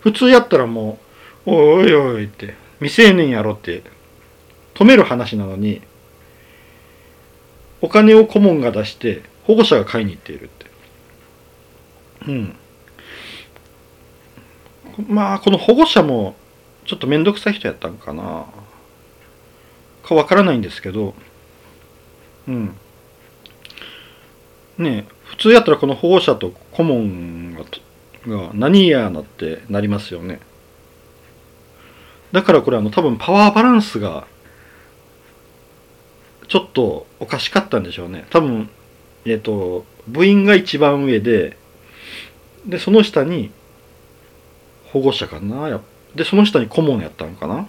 [0.00, 0.98] 普通やったらも
[1.46, 3.82] う「おいおい」って未成年やろって
[4.74, 5.80] 止める話なのに
[7.82, 10.66] お金を顧問が出して保護者が買いに行っているって。
[12.28, 12.56] うん。
[15.08, 16.34] まあこの保護者も
[16.84, 18.46] ちょっと面倒くさい人やったんかな
[20.02, 21.14] かわからないんですけど
[22.48, 22.76] うん
[24.78, 27.64] ね普通やったらこの保護者と顧問が
[28.26, 30.40] が何やなってなりますよね
[32.30, 34.26] だからこれあの多分パワーバランスが
[36.48, 38.26] ちょっとおかしかったんでしょうね。
[38.30, 38.68] 多分
[39.24, 41.56] えっ、と部員が一番上で
[42.66, 43.50] でその下に
[44.86, 45.80] 保護者かな
[46.14, 47.66] でその下に顧問やったのかな。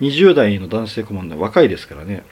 [0.00, 2.24] 20代の男性顧問で若いですからね。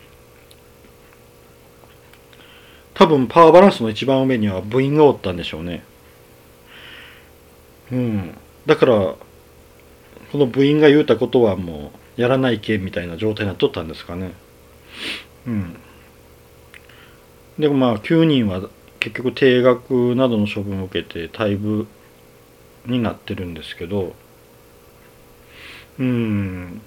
[2.95, 5.83] 多分パワーバランスの一番上には部員がおったんでしょうね。
[7.91, 8.35] うん。
[8.67, 9.19] だからこ
[10.39, 14.35] の部員が言うたことはもうやらないけみたいな状態になっとったんですかね。
[15.47, 15.77] うん。
[17.59, 18.69] でもまあ9人は
[19.01, 21.87] 結局定額などの処分を受けて退部
[22.87, 24.15] になってるんですけど
[25.99, 26.81] うん。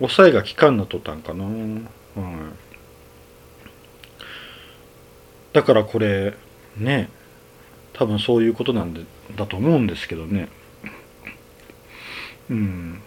[0.00, 1.54] 抑えが効かんなとったんかな、はい、
[5.52, 6.34] だからこれ
[6.76, 7.10] ね
[7.92, 9.02] 多分そういうことなんで
[9.36, 10.48] だと思うんですけどね。
[12.48, 13.02] うん。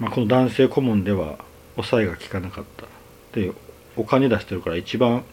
[0.00, 1.38] まあこの男性顧問では
[1.76, 2.86] 抑えが効かなかった。
[3.32, 3.52] で
[3.96, 5.24] お金出してるから一番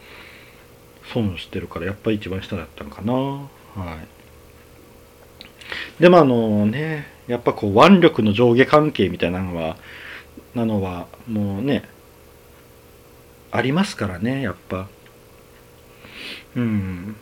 [1.13, 3.13] 損してるからやっぱり一番下だったんかな。
[3.13, 3.47] は
[5.99, 6.01] い。
[6.01, 9.77] でもあのねやっぱこう腕力の上下関係みたいなのは
[10.53, 11.83] なのはもうね
[13.51, 14.87] ありますからねやっぱ。
[16.55, 17.15] うん。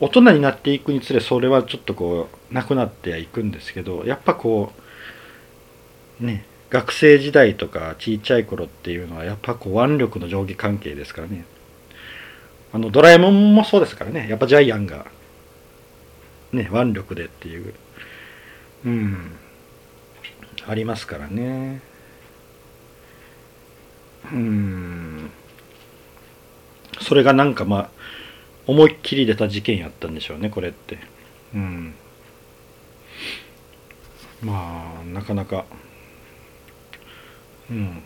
[0.00, 4.72] 大人になっていくにつれそれはちょっとこうなくなってはいくんですけどやっぱこ
[6.20, 6.44] うね
[6.74, 11.44] 学生時代とかちっちゃい頃っていうのはやっぱこう腕力の上下関係ですからね。
[12.72, 14.28] あのドラえもんもそうですからね。
[14.28, 15.06] やっぱジャイアンが
[16.50, 17.74] ね腕力でっていう。
[18.86, 19.36] うん。
[20.66, 21.80] ありますからね。
[24.32, 25.30] うん。
[27.00, 27.90] それがなんかまあ
[28.66, 30.98] 思いっきり出た事件やったんでしょうねこれって。
[31.54, 31.94] うん。
[34.42, 35.66] まあなかなか
[37.70, 38.02] うん。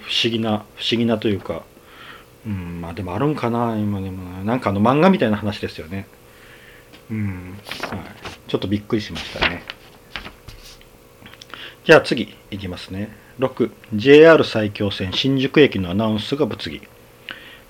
[0.00, 1.62] 不思議な不思議なというか
[2.46, 4.56] うんまあでもあるんかな今でもな。
[4.56, 6.06] んかあの漫画みたいな話ですよね。
[7.10, 8.00] うん、はい、
[8.48, 9.62] ちょっとびっくりしましたね。
[11.84, 13.14] じゃあ次いきますね。
[13.38, 16.82] 6JR 埼京線新宿駅のアナウンスが物議。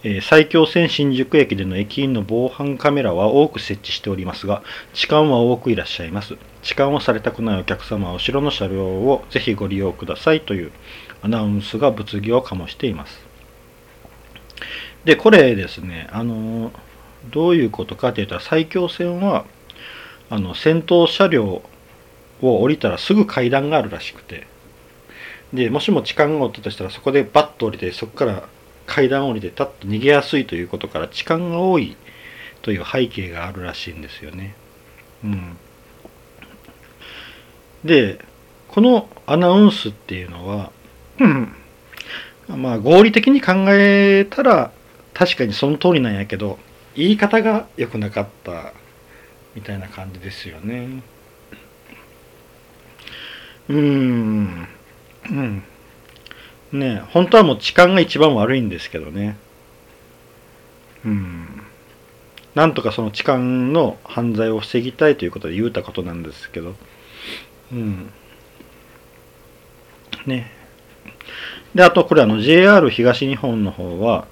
[0.03, 4.63] え埼京線新宿駅での駅員の防犯カメラは多く設置しておりますが、
[4.95, 6.37] 痴漢は多くいらっしゃいます。
[6.63, 10.73] 痴漢をされたくないお客様は後ろの車両をぜひご利用くださいという
[11.23, 13.21] アナウンスが物議を醸しています。
[15.05, 16.73] で、これですね、あの、
[17.31, 19.45] どういうことかというと、埼京線は、
[20.31, 21.63] あの、先頭車両
[22.41, 24.47] を降りたらすぐ階段があるらしくて、
[25.53, 28.49] で、もしも痴漢がおったとしたら、そこでバッと降りて、そこから
[28.91, 31.97] 階段降りてタッと逃げやすいということから、痴漢が多い
[32.63, 34.57] という背景があるらしいんですよね。
[35.23, 35.57] うん。
[37.85, 38.25] で、
[38.69, 40.73] このアナウンスっていうのは、
[41.19, 41.55] うん、
[42.49, 44.73] まあ合理的に考えたら
[45.13, 46.59] 確かにその通りなんやけど
[46.95, 48.73] 言い方が良くなかった
[49.55, 51.03] みたいな感じですよね
[53.69, 54.69] うん
[55.29, 55.63] うん
[56.73, 59.37] ね本当はもう痴漢が一番悪いんですけどね。
[61.05, 61.63] うん。
[62.55, 66.75] なんとかその痴漢の犯罪を防ぎたいということで言うたことなんですけど。
[67.73, 68.13] うん。
[70.27, 70.51] ね。
[71.75, 74.27] であとこれあの JR 東日本の方は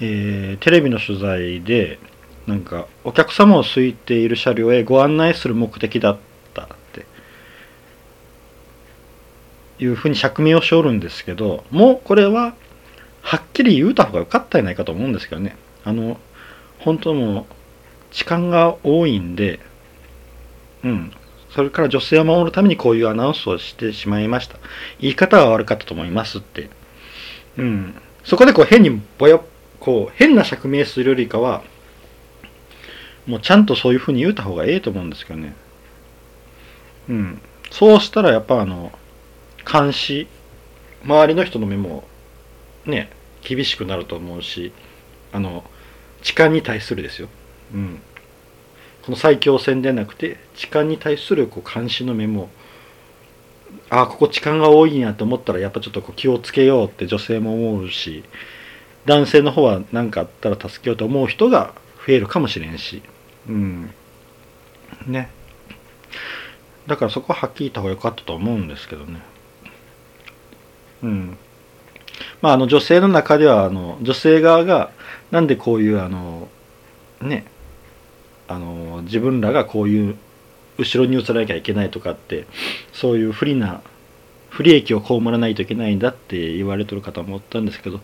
[0.00, 1.98] えー、テレビの取材で
[2.46, 6.18] なんかお客様を空いている車両へご案内する目的だっ
[6.54, 7.04] たって
[9.78, 12.54] いうふうに釈明をしておるんですけどもうこれは
[13.22, 15.56] はっきり言うた方が良かったんじゃないかと思うんですけどね。
[15.84, 16.18] あの
[16.78, 17.46] 本当もう
[18.10, 19.60] 痴漢が多いんで
[20.84, 21.12] うん。
[21.50, 24.58] それから女性を守るためにこういうアナウンスをしてしまいました。
[25.00, 26.70] 言い方は悪かったと思いますって。
[27.56, 27.94] うん。
[28.24, 29.40] そこでこう変にぼや
[29.80, 31.62] こう変な釈明するよりかは
[33.26, 35.54] もうちゃんとそういうふうに言うた方がええと思うんですけどね。
[37.08, 37.40] うん。
[37.70, 38.92] そうしたらやっぱあの
[39.70, 40.26] 監視
[41.04, 42.04] 周りの人の目も
[42.86, 43.10] ね
[43.42, 44.72] 厳しくなると思うし
[45.32, 45.64] あの
[46.22, 47.28] 痴漢に対するですよ、
[47.72, 48.00] うん、
[49.04, 52.48] この最強戦ではなくて痴漢に対するこう監視の目も
[53.90, 58.24] ああここ痴漢が多いんやと思ったらやっぱちょっとこう気をつけようって女性も思うし
[59.08, 61.74] 男性の方は何かあったら助けようと思う人が
[62.06, 63.02] 増えるかもしれんし。
[63.48, 63.90] うん。
[65.06, 65.30] ね。
[66.86, 69.22] だからそこははっきり言った方が良かったと思うんですけどね。
[71.02, 71.36] うん。
[72.42, 74.90] まああの女性の中ではあの女性側が
[75.30, 76.48] なんでこういうあの
[77.20, 77.46] ね
[78.48, 80.16] あの自分らがこういう
[80.78, 82.46] 後ろに移らなきゃいけないとかって
[82.92, 83.82] そういう不利な
[84.50, 88.00] 不利益を被らないといけないんだって言われてる方もおったんですけど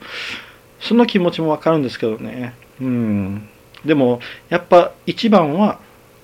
[0.81, 2.55] その気持ちもわかるんですけどね。
[2.81, 3.49] うん。
[3.85, 5.79] でもやっぱ一番は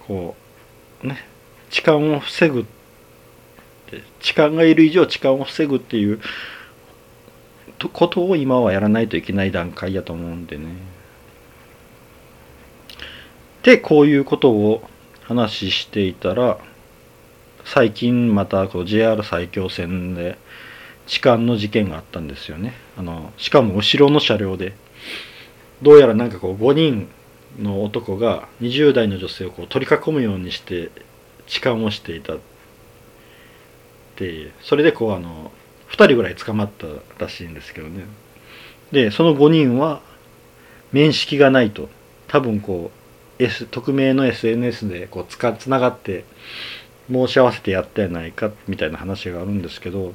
[0.06, 0.34] こ
[1.02, 1.24] うね
[1.70, 2.66] 痴漢を防ぐ
[4.20, 6.20] 痴漢がいる以上痴漢を防ぐっていう
[7.88, 10.66] ことを今はやらないといけない段階やと思うんでね。
[13.62, 14.82] でこういうことを
[15.22, 16.58] 話していたら
[17.64, 20.38] 最近またこう JR 埼京線で
[21.06, 22.74] 痴漢の事件があったんですよね。
[22.96, 24.74] あのしかも後ろの車両で。
[25.82, 27.08] どうやらなんかこう5人
[27.58, 30.90] の男が20代の女性をこう取り囲むようにして
[31.46, 32.38] 痴漢をしていたっ
[34.16, 35.50] てそれでこうあの
[35.90, 36.86] 2人ぐらい捕まった
[37.24, 38.04] らしいんですけどね
[38.92, 40.00] でその5人は
[40.92, 41.88] 面識がないと
[42.26, 42.90] 多分こ
[43.38, 46.24] う、S、匿名の SNS でこうつかつながって
[47.10, 50.14] 申し合わせてやったやないかみたいな話があるんですけど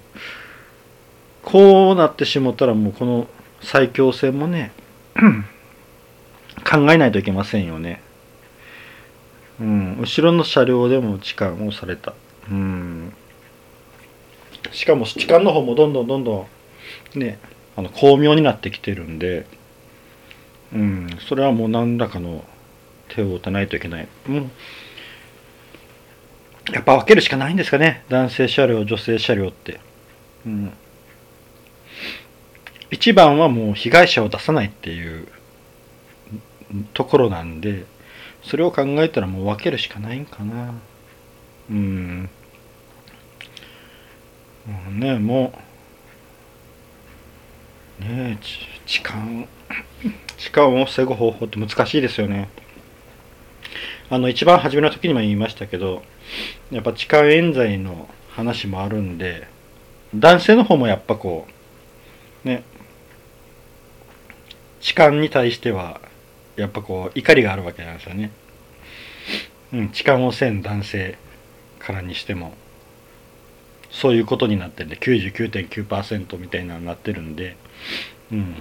[1.44, 3.28] こうなってしもたらもうこの
[3.62, 4.72] 最強戦もね
[6.70, 8.02] 考えないといけませんよね。
[9.60, 12.14] うん、後ろの車両でも痴漢をされた。
[12.50, 13.14] うん。
[14.72, 16.48] しかも痴漢の方もどんどんどんど
[17.16, 17.40] んね、
[17.76, 19.46] あの巧妙になってきてるんで、
[20.74, 22.44] うん、それはもう何らかの
[23.10, 24.08] 手を打たないといけない。
[24.30, 24.52] うん。
[26.72, 28.04] やっぱ分けるしかないんですかね。
[28.10, 29.80] 男性車両、女性車両って。
[30.46, 30.74] うん。
[32.92, 35.28] 一番はもう被害者を出さないっていう
[36.94, 37.86] ところなんで
[38.44, 40.74] それを考えたらもう分けるしかないんかな
[41.70, 42.30] うん
[44.92, 45.54] ねも
[48.00, 48.46] うねえ
[48.86, 49.20] 痴漢
[50.38, 52.50] 痴漢を防ぐ方法って難しいですよね
[54.10, 56.04] あの一番初めの時にも言いましたけど
[56.72, 59.48] やっぱ痴漢冤罪の話もあるんで
[60.14, 61.48] 男性の方もやっぱこ
[62.44, 62.64] うね
[64.82, 66.00] 痴漢に対しては
[66.56, 68.32] やっぱこう怒りがあるわけなんですよね。
[69.74, 71.18] うん、痴漢をせん男性
[71.80, 72.54] からにしても
[73.96, 77.56] そういうことになってるんで99.9%みたいなのになってるんで、
[78.30, 78.56] うん、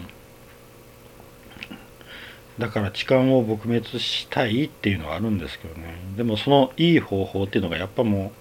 [2.58, 5.96] だから痴漢を撲滅したいっていうのはあるんですけどね。
[6.16, 8.32] でもそのいい方法っていうのがやっぱも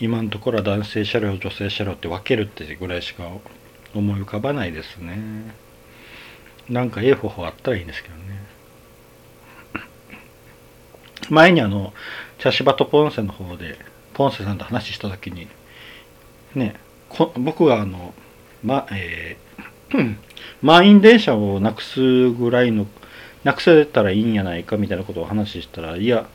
[0.00, 3.30] う今のところは男性車両女性車両って分けるってぐらいしか
[3.94, 5.54] 思い浮かばないですね。
[6.68, 8.22] なんかええ方法あったらいいんですけどね。
[11.30, 11.94] 前にあの
[12.38, 13.78] 茶芝とポンセの方で
[14.14, 15.46] ポンセさんと話した時に
[16.54, 16.76] ね
[17.08, 18.14] こ僕があの
[18.62, 20.16] まえー、
[20.62, 22.86] 満員電車をなくすぐらいの
[23.44, 26.26] なくせたらいいんやないかみたいなことを話したらいや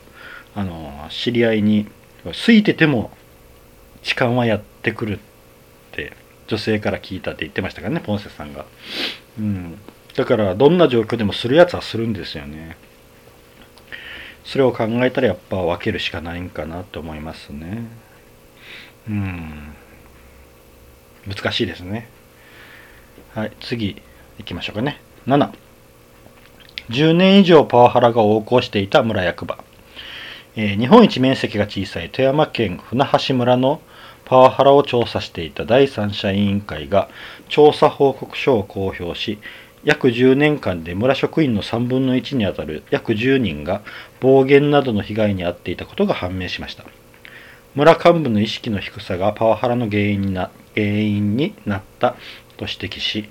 [0.54, 1.86] あの知り合いに
[2.24, 3.10] 空いてても
[4.02, 5.18] 痴漢はやってくるっ
[5.92, 6.12] て
[6.46, 8.64] 女性から聞いたって言ってましたからねポンセさんが、
[9.38, 9.78] うん、
[10.16, 12.76] だからどんな状況でもするやつはするんですよね。
[14.44, 17.84] それを考えたらやっぱ分けるしかないんかなと思いますね。
[19.08, 19.74] うん。
[21.26, 22.08] 難しいですね。
[23.34, 23.96] はい次
[24.38, 25.00] 行きましょうかね。
[25.26, 25.50] 7
[26.90, 29.62] 10年以上パワハラが横行していた村役場、
[30.56, 33.80] えー、日本一面積が小さい富山県船橋村の
[34.24, 37.08] パワハラを調査していた第三者委員会が
[37.48, 39.38] 調査報告書を公表し
[39.84, 43.82] 約10年間で村職員の3分の1にあたる約10人が
[44.20, 46.84] 暴言などの被害に遭っていたことが判明しました。
[47.74, 50.50] 村幹部の意識の低さがパワハラの原因にな
[50.82, 52.16] 原因になった
[52.56, 53.28] と指摘し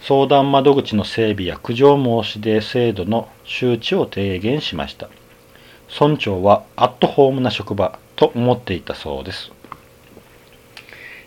[0.00, 5.08] 相談窓口の整備や苦情申し出制度の周知を提言しました。
[6.00, 9.50] 村長はアットホームな職場と思っていたそうです。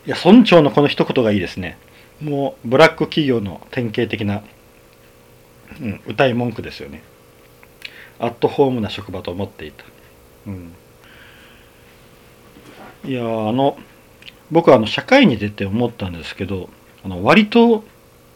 [0.05, 1.78] いや村長のこの一言がいいですね。
[2.22, 4.43] もうブラック企業の典型的な
[5.82, 7.03] うん、歌い文句ですよね。
[8.20, 9.84] アットホームな職場と思っていた、
[10.47, 10.74] うん、
[13.05, 13.78] いやあの
[14.52, 16.70] 僕はあの社会に出て思ったんですけど
[17.04, 17.84] あの割と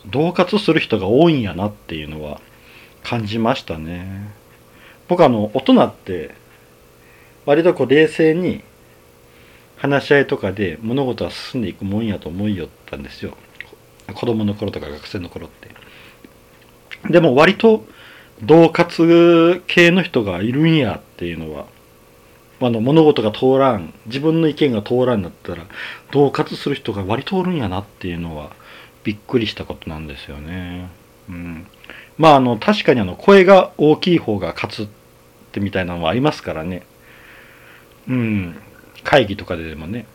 [0.10, 2.42] 恫喝する人が多いんやなっていうのは
[3.04, 4.32] 感じましたね。
[5.08, 6.36] 僕はあの大人って
[7.46, 8.64] 割とこう冷静に
[9.78, 13.36] 話し合いとかで物事は進んでいくもんやと思いよったんですよ。
[14.14, 15.70] 子供の頃とか学生の頃って。
[17.12, 17.86] でも割と
[18.46, 21.66] 恫喝系の人がいるんやっていうのは
[22.68, 25.66] あの物事が通らん自分の意見が通らんだったら
[26.12, 28.52] 恫喝する人が割とおるんやなっていうのは
[29.04, 30.90] びっくりしたことなんですよね。
[31.30, 31.68] うん、
[32.18, 34.88] まああの確かにあの声が大きい方が勝つっ
[35.52, 36.84] てみたいなのはありますからね。
[38.08, 38.56] うん、
[39.04, 40.06] 会議とかでもね。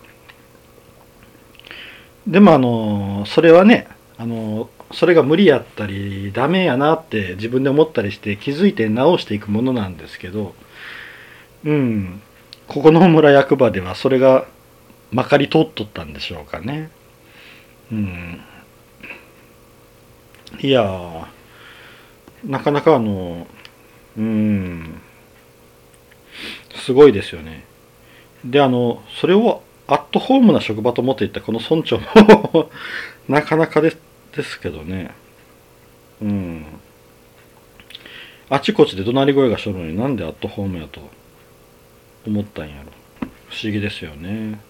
[2.27, 3.89] でもあのそれはね
[4.19, 10.55] あのそれが無理やったりダメやなって自分で思ったりして気づいて直していくものなんですけど
[11.65, 12.23] うん
[12.69, 14.47] ここの村役場ではそれが
[15.11, 16.91] まかり通っとったんでしょうかね。
[17.93, 18.41] うん。
[20.61, 21.29] いや
[22.45, 23.47] なかなかあの
[24.17, 25.01] うん。
[26.75, 27.65] すごいですよね。
[28.45, 32.71] であのそれをアットホームな職場と思っていたこの村長も
[33.29, 33.99] なかなかです
[34.37, 35.13] ですけどね。
[36.21, 36.67] うん。
[38.49, 41.01] あちこちで怒鳴り声がしとるのになんでアットホームやと。
[42.29, 42.93] 思ったんやろ。
[43.49, 44.61] 不思議ですよね。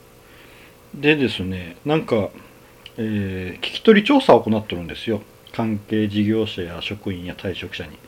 [0.94, 2.30] でですねなんか、
[2.96, 5.22] えー、聞き取り調査を行ってるんですよ。
[5.52, 7.98] 関係事業者や職員や退職者に。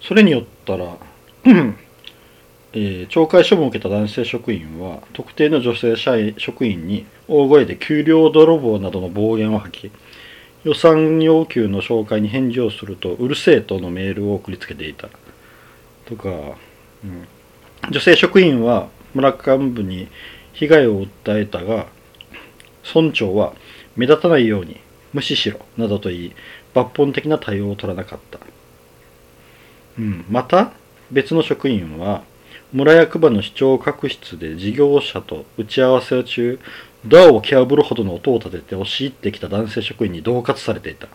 [0.00, 0.96] それによったら
[2.72, 9.92] えー、懲戒処分を受けた男性職員は特定の女性社員職員に大声で給料泥棒などの暴言を吐き
[10.64, 15.08] 予算要求の紹介に返事をするとうるせえとのメールを送りつけていた。
[16.06, 17.28] とか、うん、
[17.90, 20.08] 女性職員は村幹部に
[20.52, 21.86] 被害を訴えたが
[22.94, 23.54] 村長は
[23.96, 24.80] 目立たないように
[25.12, 26.32] 無視しろなどと言い
[26.74, 28.38] 抜本的な対応を取らなかった、
[29.98, 30.72] うん、また
[31.10, 32.22] 別の職員は
[32.72, 36.58] 村役場の市長閣室で事業者と打ち合わせ中
[37.04, 41.08] ドアを蹴破るほどの音を立てて押し入ってきた男性職員に恫喝されていた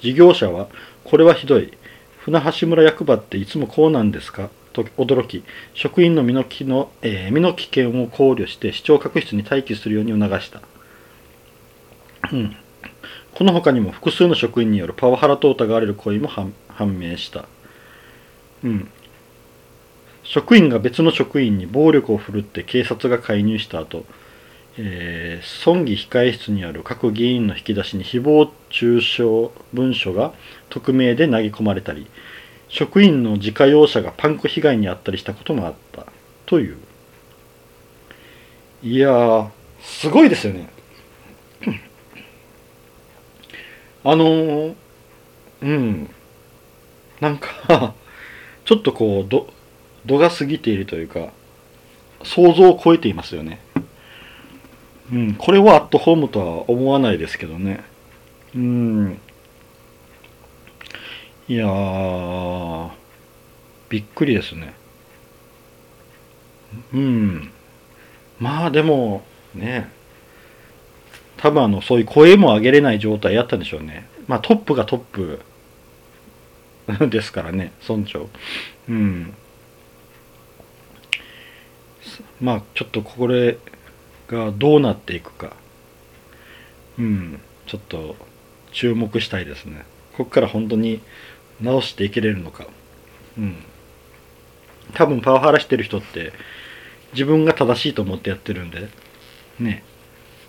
[0.00, 0.68] 事業者は
[1.04, 1.72] これはひどい。
[2.18, 4.48] 船橋村役場っていつもこうなんですか？
[4.74, 10.60] と驚き職員の身の危の、えー、身の危険を考慮して市長閣室に待機するように促した、
[12.32, 12.56] うん、
[13.34, 16.52] この他にも複数の職員によるパワハラと疑われる行為も判
[16.98, 17.46] 明した、
[18.64, 18.90] うん、
[20.24, 24.04] 職員が別の職員に暴力を振るって警察が介入した後、
[24.76, 30.32] えー、村議控室にある各議員の引き出しに誹謗中傷文書が
[30.70, 32.08] 匿名で投げ込まれたり
[32.74, 36.06] 職員の自家用車がパンク被害に遭ったりしたこともあった。
[36.44, 36.76] という。
[38.82, 39.48] いやー
[39.80, 40.68] すごいですよね。
[44.02, 44.74] あのー、
[45.62, 46.10] うん。
[47.20, 47.94] なんか
[48.64, 49.46] ちょっとこうど
[50.04, 51.28] 度が過ぎているというか
[52.24, 53.60] 想像を超えていますよね。
[55.12, 55.34] うん。
[55.36, 57.84] これはアットホームとは思わないですけどね。
[58.52, 59.20] うん。
[61.46, 62.90] いやー
[63.90, 64.74] びっくりですね。
[66.92, 67.50] うん。
[68.40, 69.22] まあでも
[69.54, 69.90] ね
[71.36, 74.08] 多分あのそういう声も上げれない状態やったんでしょうね。
[74.26, 75.40] まあトップがトップ
[77.10, 78.30] ですからね村長。
[78.88, 79.34] うん。
[82.40, 83.58] まあちょっとこれ
[84.28, 85.52] がどうなっていくか。
[86.98, 87.40] うん。
[87.66, 88.16] ちょっと
[88.72, 89.84] 注目したいですね。
[90.16, 91.00] ここから本当に
[91.64, 92.66] 直していけれるのか。
[93.38, 93.56] うん。
[94.92, 96.32] 多分パワハラしてる人って
[97.12, 98.88] 自分が正しいと思ってやってるんで
[99.58, 99.82] ね。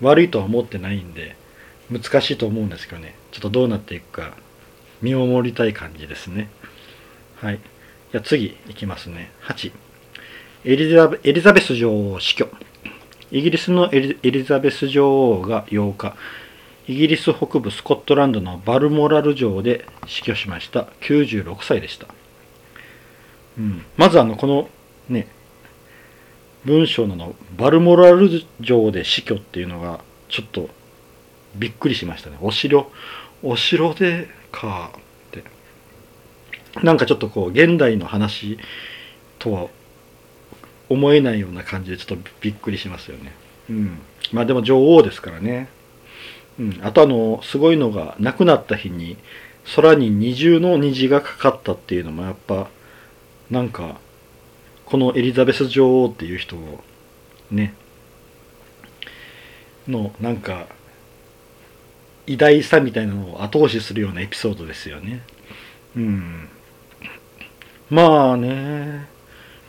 [0.00, 1.36] 悪いとは思ってないんで
[1.90, 3.14] 難しいと思うんですけどね。
[3.32, 4.36] ちょっとどうなっていくか
[5.02, 6.50] 見守りたい感じですね。
[7.36, 7.60] はい。
[8.12, 9.30] じゃあ次いきますね。
[9.42, 9.72] 8
[10.64, 12.48] エリザエリザベス女王死去。
[13.30, 16.14] イギリスのエリザベス女王が8日。
[16.88, 22.06] イギリス北部スコットランドのバルモラル城で死去しました96歳でした、
[23.58, 24.68] うん、まずあのこの
[25.08, 25.28] ね
[26.64, 28.28] 文章ののバルモラル
[28.62, 30.68] 城で死去っていうのがちょっと
[31.56, 32.90] びっくりしましたねお城
[33.42, 35.44] お城でかって
[36.82, 38.58] なんかちょっとこう現代の話
[39.38, 39.68] とは
[40.88, 43.32] 思えないような感じでちょっとびっくりしますよね。
[43.70, 43.98] うん。
[44.32, 45.68] まあでも女王ですからね。
[46.58, 46.80] うん。
[46.82, 49.16] あとあの、すごいのが、亡くなった日に
[49.74, 52.68] 空に二重の虹がかかったっていうのもやっぱ、
[53.50, 53.98] なんか、
[54.84, 56.80] このエリザベス女王っていう人を、
[57.50, 57.74] ね、
[59.88, 60.66] の、なんか、
[62.26, 65.22] 偉大さみたいなのを後押しするようなエピソードですよね
[65.96, 66.48] うん
[67.88, 69.06] まあね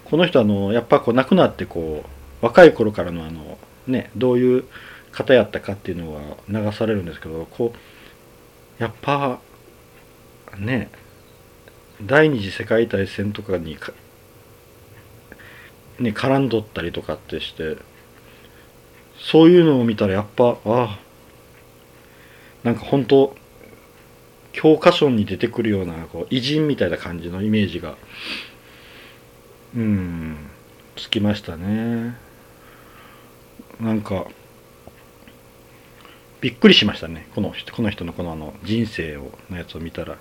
[0.05, 2.03] この人あのやっぱこう亡くなってこ
[2.41, 4.65] う若い頃からのあのねどういう
[5.17, 7.73] 方やったかっていうのは流されるんですけどこ
[8.79, 9.39] うやっぱ
[10.59, 10.89] ね
[12.05, 13.77] 第二次世界大戦とかに
[15.97, 17.77] ね絡んどったりとかってして
[19.19, 20.99] そういうのを見たらやっぱああ
[22.63, 23.35] なんか本当
[24.51, 27.95] 教科書に出てくるようなこう偉人みたいな感じのイメージが
[29.75, 30.37] うん
[30.95, 32.15] つきましたね。
[33.79, 34.27] なんか
[36.41, 40.17] びっくりしましたねこのこの人のこのあの人生をのやつを見たら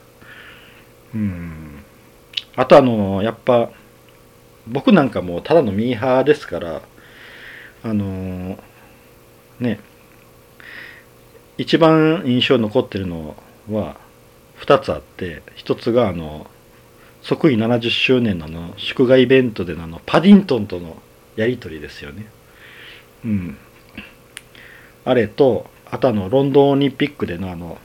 [1.15, 1.85] うん
[2.57, 3.71] あとあのやっぱ
[4.67, 6.83] 僕なんかもうただのミーハーですから
[7.83, 8.59] あの
[9.61, 9.81] ね
[11.59, 13.37] 一番印象に残ってるの
[13.71, 13.97] は
[14.61, 16.47] 2つあって1つがあの
[17.23, 20.97] 即位70周年のの祝賀イベントでのあのパディントンとの
[21.35, 22.27] やり取りですよね。
[23.25, 23.59] うん。
[25.05, 27.79] あれとあとあのロンドンオリンピックでのあの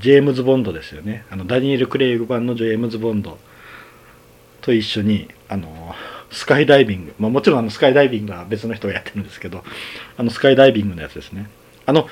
[0.00, 1.24] ジェームズ・ボンドですよね。
[1.30, 3.38] あのダニエル・クレイグ版のジェームズ・ボンド
[4.60, 5.94] と一緒にあの
[6.30, 9.64] スカイダイビング、まあ、もちろんあのスカイダイビングは別の人がやってるんですけど
[10.16, 11.48] あのスカイダイビングのやつですね。
[11.86, 12.06] あの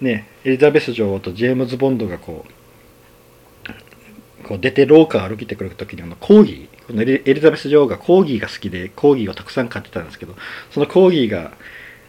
[0.00, 10.34] ねエリザベス女王とジェームズ・ボンドがこうこう出て廊下を歩いてくる時にあのコーギーこのエリザベス女王がコーギーが好きでコーギーをたくさん飼ってたんですけど
[10.70, 11.52] そのコーギーが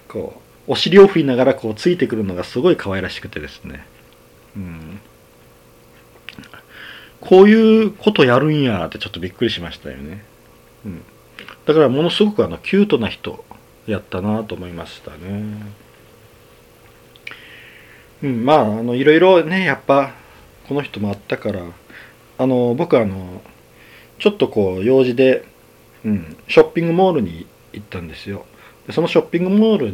[0.09, 3.85] こうお尻を振りながらこうついてくるのがすごい可愛らしくてですね、
[4.55, 4.99] うん、
[7.21, 10.23] こういうことやるんやってちょっとびっくりしましたよね、
[10.85, 11.03] うん、
[11.65, 13.43] だからものすごくあのキュートな人
[13.87, 15.55] やったなと思いましたね。
[18.23, 18.45] うん。
[18.45, 20.13] まああのいろいろねやっぱ
[20.67, 21.63] この人もあったから
[22.37, 23.41] あの僕あの
[24.17, 25.45] ちょっとこう用事で、
[26.03, 28.45] うん、ショッピングモールに行ったんですよ。
[28.91, 29.93] そのショッピングモール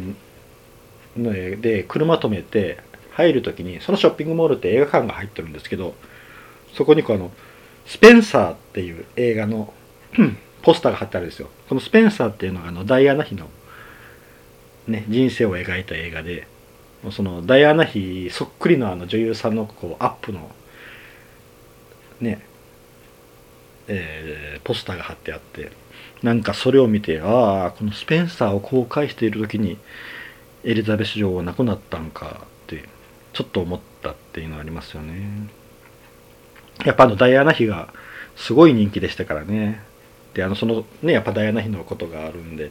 [1.16, 2.78] で車止めて
[3.12, 5.94] 入る時にそのショッピングモールって映画館が入ってるんですけど
[6.74, 7.30] そこにこの
[7.86, 9.72] スペンサーっていう映画の
[10.62, 11.48] ポスターが貼ってあるんですよ。
[11.68, 13.48] このスペンサーっていうのがあのダイアナ妃の、
[14.86, 16.46] ね、人生を描いた映画で
[17.10, 20.50] そのダイアナ妃そっくりのあの女優さんのこうアップの
[22.20, 22.46] ね
[23.88, 25.72] えー、ポスターが貼ってあって
[26.22, 29.76] なんかそれを見てああこのスペンサーを公開している時に
[30.64, 32.88] エリザベス女王は亡くなったんかって
[33.32, 35.48] ちょっと思ったっていうのはありますよね。
[36.84, 37.92] やっぱあのダイアナ妃が
[38.36, 39.82] すごい人気でしたからね。
[40.34, 42.70] であのそのねやっぱダイアナ妃のことがあるんで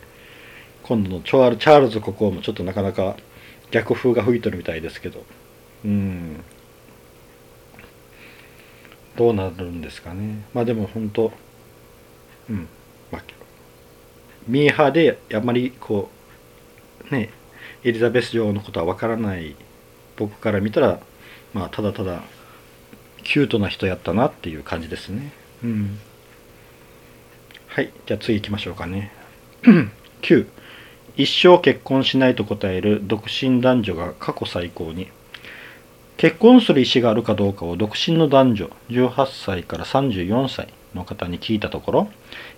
[0.84, 3.18] 今度のチャールズ国王もちょっとなかなか
[3.72, 5.24] 逆風が吹いてるみたいですけど。
[5.86, 6.44] うん。
[9.18, 10.46] どうなるんですかね。
[10.54, 11.32] まあでも本当
[12.50, 12.68] うん。
[13.12, 13.24] まあ
[14.48, 16.10] ミーハーであんまりこ
[17.10, 17.30] うね
[17.84, 19.56] エリザベス女王のことはわからない
[20.18, 21.00] 僕から見たら
[21.54, 22.22] まあただただ
[23.24, 25.32] キュートな人やったなっていう感じですね。
[25.64, 26.00] うん。
[27.68, 27.92] はい。
[28.06, 29.12] じゃあ次行きましょうかね。
[30.22, 30.48] 9
[31.18, 35.08] 一生結婚しないと答える独身男女が過去最高に。
[36.18, 40.68] 結婚する意思があるかどうかを独身の男女18歳から34歳。
[40.94, 42.10] の方に聞いたところ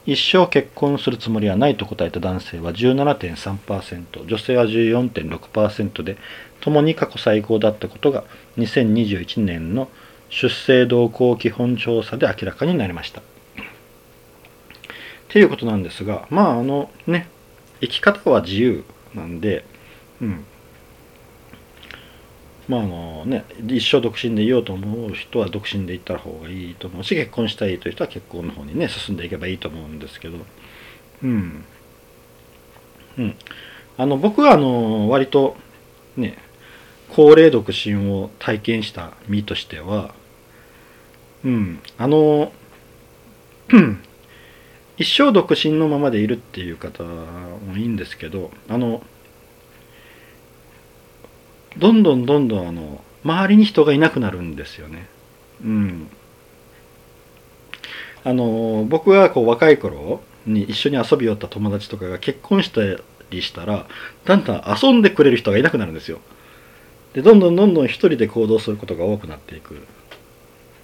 [0.06, 6.18] 一生結婚するつもりはないと答えた男性は17.3%女性は14.6%で
[6.62, 8.24] 共に過去最高だったことが
[8.58, 9.90] 2021年の
[10.30, 13.22] 出生動向基本調査で明らかになりました。
[13.22, 13.24] っ
[15.30, 17.28] ていうことなんですがまああのね
[17.82, 18.84] 生き方は自由
[19.16, 19.66] なんで、
[20.22, 20.46] うん、
[22.68, 30.38] まああのね一生独身でいようと思う人は独身でいった方がいいと思うし結婚したいという人は結婚の方にね進んでいけばいいと思うんですけど。
[31.24, 31.66] うん。
[33.18, 33.36] うん。
[33.98, 35.56] あの僕はあの割と
[36.18, 36.38] ね
[37.10, 40.14] 高齢独身を体験した身としては
[41.44, 41.80] うん。
[41.98, 42.52] あの
[44.98, 49.02] 一生独身のままでいるっていう方もいいんですけどあの
[51.78, 55.08] どんどんどんどんあの周りに人がいなくなるんですよね。
[55.64, 56.08] うん。
[58.24, 62.82] あの僕がこう若い頃に一緒に遊び寄った友達とかが結婚した
[63.30, 63.86] りしたら
[64.26, 66.20] だんだん遊んでくれる人がいなくなるんですよ。
[67.14, 69.86] でどんどんどんどん一人で行動することが多くなっていく、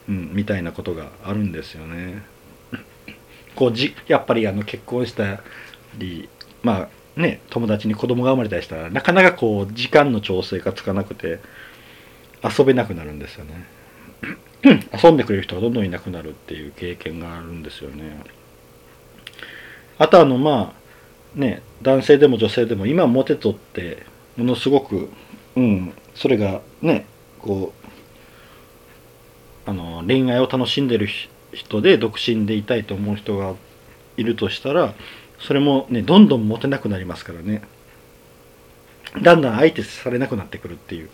[0.07, 2.23] うん、みたいなことがあるんですよね。
[3.55, 5.41] こうじやっぱりあの結婚した
[5.97, 6.29] り
[6.61, 11.39] まあね友達に子供が生まれたりしたらなかなかこう時間の調整がつかなくて
[12.43, 13.65] 遊べなくなるんですよね。
[15.01, 18.23] 遊んでくれる人がどんどんいなくなるっていう経験があるんですよね。
[19.97, 20.73] あとあのま
[21.35, 24.05] あね男性でも女性でも今モテとって
[24.37, 25.09] ものすごく
[25.55, 27.05] うんそれがね
[27.39, 27.73] こ
[29.65, 31.07] うあの恋愛を楽しんでる
[31.53, 33.53] 人で独身でいたいと思う人が
[34.17, 34.93] いるとしたら
[35.39, 37.61] それもねどんどんモテなくなりますからね。
[39.21, 41.09] だんだん相手されなくなってくるっていう。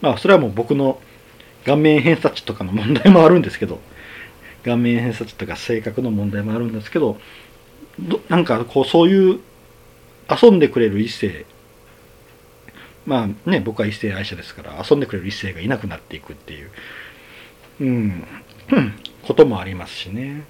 [0.00, 1.00] まあそれはもう僕の
[1.64, 3.80] 顔面偏差値とかの問題もあるんですけど。
[4.66, 7.18] 顔面偏差値とか性格の問題もあるんですけど
[8.28, 9.40] なんかこうそういう
[10.28, 11.46] 遊んでくれる異性。
[13.06, 16.70] まあね僕は異性愛者ですから遊んでくれる異性がいなくなっていくっていう。
[17.80, 18.26] うん。
[19.22, 20.42] こともありますしね。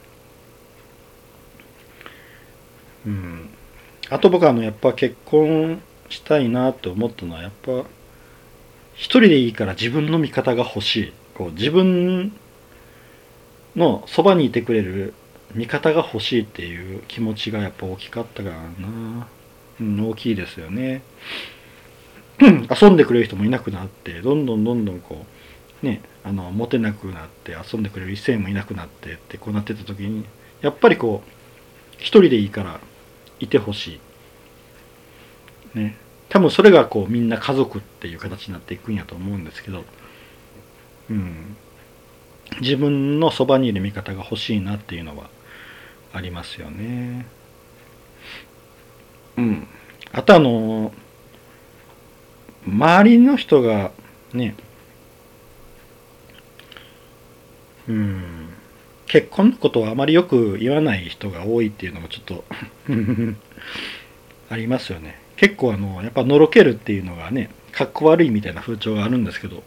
[3.07, 3.49] うん。
[4.11, 7.85] あと僕あのやっぱ結婚したいなって思ったのはやっぱ
[8.95, 11.13] 一人でいいから自分の味方が欲しい。
[11.35, 12.33] こう自分
[13.77, 15.13] のそばにいてくれる
[15.55, 19.29] 味方が欲しいっていう気持ちがやっぱ大きかったからな、
[19.81, 21.03] うん、大きいですよね。
[22.41, 25.25] 遊んでくれる人もいなくなってどんどんどんどんこ
[25.83, 30.25] うねあのモテなくなって遊んでくれる異性もいなくなってってこうなってた時に
[30.61, 31.31] やっぱりこう
[31.99, 32.81] 一人でいいから
[33.41, 34.01] いてほし
[35.75, 35.79] い。
[35.79, 35.97] ね。
[36.29, 39.85] 多分それがこうみんな家族っていう形になっていくんやと思うんですけど、
[41.11, 41.57] うん、
[42.61, 45.31] 自分のそばにいる味方が欲しいなっていうのは
[46.13, 47.27] ありますよね。
[49.37, 49.69] うん。
[50.13, 50.93] あとあの
[52.67, 53.93] 周りの人が
[54.33, 54.57] ね。
[57.89, 58.56] うん
[59.07, 62.45] 結婚のことはあまりよく言わない人が多いっていうのもちょっと
[64.51, 65.21] ありますよね。
[65.37, 69.63] 結構あのやっぱのろけるっていうのがねかっこ悪いみたいな風潮があるんですけど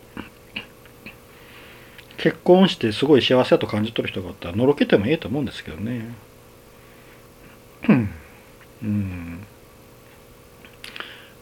[2.17, 6.13] 結婚してすごい幸せだと感じ取る人がおったらのろけてもええと思うんですけどね。
[7.87, 9.45] うん。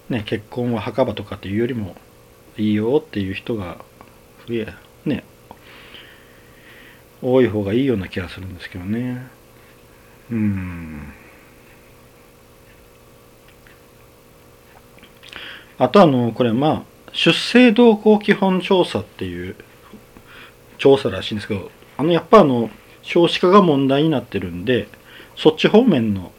[0.10, 1.96] ね結婚は墓場とかっていうよりも
[2.58, 3.78] いいよっていう人が
[4.48, 4.74] 増え
[5.06, 5.24] ね
[7.22, 9.28] 多い方がいいような気がするんですけどね。
[10.32, 11.14] うん。
[15.80, 19.56] あとあの、これまあ、出生動向基本調査っていう
[20.78, 22.70] 調査らしいんですけど、あの、やっぱあの、
[23.02, 24.88] 少子化が問題になってるんで、
[25.36, 26.32] そっち方面の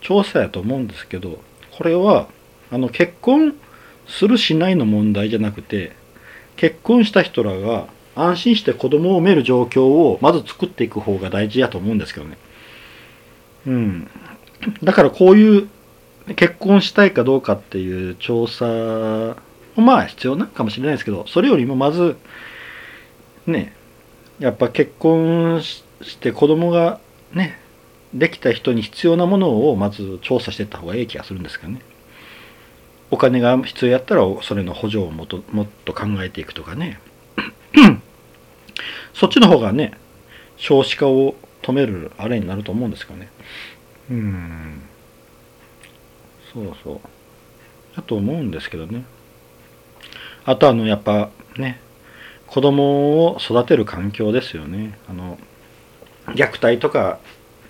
[0.00, 1.40] 調査やと思うんですけど、
[1.72, 2.28] これは、
[2.70, 3.54] あの、結婚
[4.06, 5.92] するしないの問題じゃなくて、
[6.56, 12.38] 結婚した人らが安心して子供を産める状況をまず作っていく方が大事やと思うんですけどね。
[13.66, 14.10] うん。
[14.82, 15.68] だからこういう
[16.36, 19.36] 結婚したいかどうかっていう調査
[19.76, 22.16] もまあ必要なのかもしれないですけどそれよりもまず
[23.46, 23.74] ね
[24.38, 25.84] やっぱ結婚し
[26.18, 27.00] て子供が
[27.32, 27.58] ね
[28.14, 31.80] できた人に必要なものをまず調査していった方がいい気がするんですけどね
[33.10, 37.00] お金が必要やったらそれの補助をもっともっと考えていくとかね
[39.14, 39.92] そっちの方がね
[40.56, 43.28] 少子化を止めるあれになると思うんですけどね。
[44.10, 44.82] うん。
[46.52, 47.00] そうそう。
[47.96, 49.04] だと思うんですけどね。
[50.44, 51.80] あとあのやっぱね
[52.46, 54.98] 子供を育てる環境ですよね。
[55.08, 55.38] あの
[56.28, 57.18] 虐待とか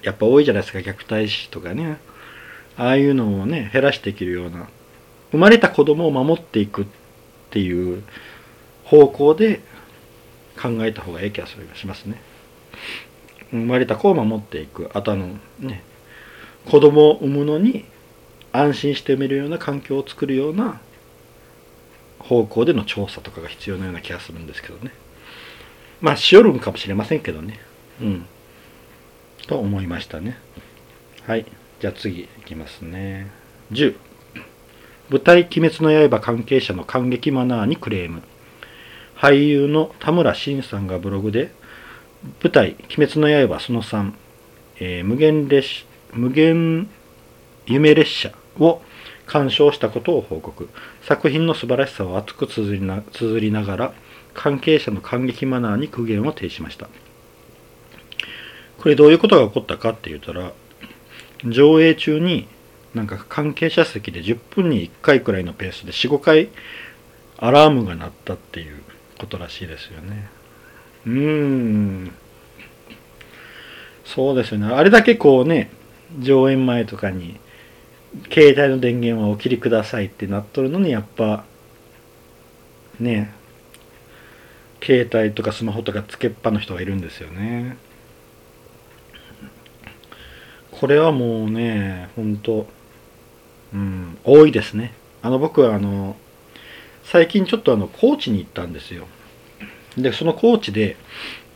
[0.02, 0.78] やっぱ多いじゃないですか。
[0.78, 1.98] 虐待死とかね。
[2.76, 4.68] ああいうのをね減らしていけるような
[5.32, 6.86] 生まれた子供を守っていくっ
[7.50, 8.02] ていう
[8.84, 9.60] 方向で
[10.60, 12.20] 考えた方がいい気がしますね。
[13.50, 14.90] 生まれた子を守っていく。
[14.94, 15.82] あとあのね
[16.66, 17.84] 子供を産むのに
[18.52, 20.80] 安心して見るような環境を作るような
[22.18, 24.92] 方向での調査とかが必要なような気がするんですけどね。
[26.00, 27.58] まあしおるんかもしれませんけどね。
[28.00, 28.26] うん。
[29.46, 30.38] と思いましたね。
[31.26, 31.46] はい。
[31.80, 33.30] じゃあ次いきますね。
[33.72, 33.96] 10
[35.10, 38.22] 舞台「鬼滅の刃」関係者の感激マナーにクレーム。
[39.20, 41.52] 俳優の田村真さんがブログで
[42.42, 44.12] 舞台「鬼滅の刃その3」
[44.80, 46.88] えー、無限列無限
[47.66, 48.80] 夢列車を
[49.26, 50.70] 鑑賞したことを報告。
[51.02, 53.92] 作品の素晴らしさを熱く綴りな綴りながら
[54.32, 56.88] 関係者の感激マナーに苦言を呈しました。
[58.78, 60.52] これどういうことが起こったかって言ったら
[61.44, 62.48] 上映中に
[62.94, 66.48] なんか関係者席で10分に1回くらいのペースで45回
[67.36, 68.82] アラームが鳴ったっていう。
[69.20, 70.28] ことらしいですよね。
[71.06, 72.12] うーん。
[74.04, 74.66] そうですよね。
[74.74, 75.70] あれだけこうね
[76.18, 77.38] 上演前とかに
[78.32, 81.44] 携帯の電源はお切りくださいってなっとるのにやっぱ
[82.98, 83.32] ね
[84.82, 87.76] 携帯とかスマホとかつけっぱの人がいるんですよね。
[90.72, 92.66] これはもうね本当
[93.74, 94.94] うん多いですね。
[95.22, 96.16] あの僕はあの
[97.10, 99.08] 最近ちょっとあの高知に行ったんですよ。
[99.96, 100.96] でその高知で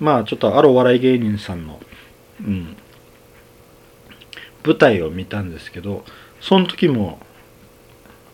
[0.01, 1.81] まあちょっとあるお笑い芸人さんの、
[2.41, 2.77] うん、
[4.65, 6.05] 舞台を見たんですけど
[6.41, 7.21] その時も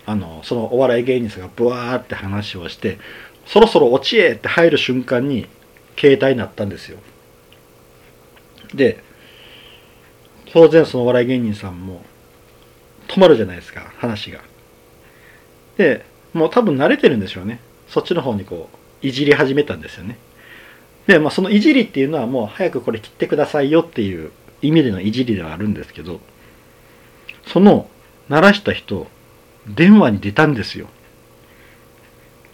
[0.06, 2.98] あのそのお笑い芸人さんがブワーって話をして
[3.44, 5.46] そろそろ落ちへって入る瞬間に
[5.98, 6.98] 携帯になったんですよ。
[8.72, 9.04] で
[10.52, 12.02] 当然そのお笑い芸人さんも
[13.08, 14.40] 止まるじゃないですか話が。
[15.76, 17.60] でもう多分慣れてるんでしょうね。
[17.88, 18.68] そっちの方にこ
[19.02, 20.16] ういじり始めたんですよね。
[21.06, 24.30] でまあそのいじりっていうのはもう早くこれ切ってくださいよっていう
[24.62, 26.20] 意味でのいじりではあるんですけど
[27.46, 27.88] その
[28.28, 29.08] 鳴らした人
[29.66, 30.88] 電話に出たんですよ。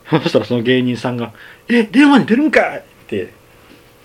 [0.09, 1.33] そしたらその芸人さんが
[1.69, 3.33] 「え電話に出るんかい!」って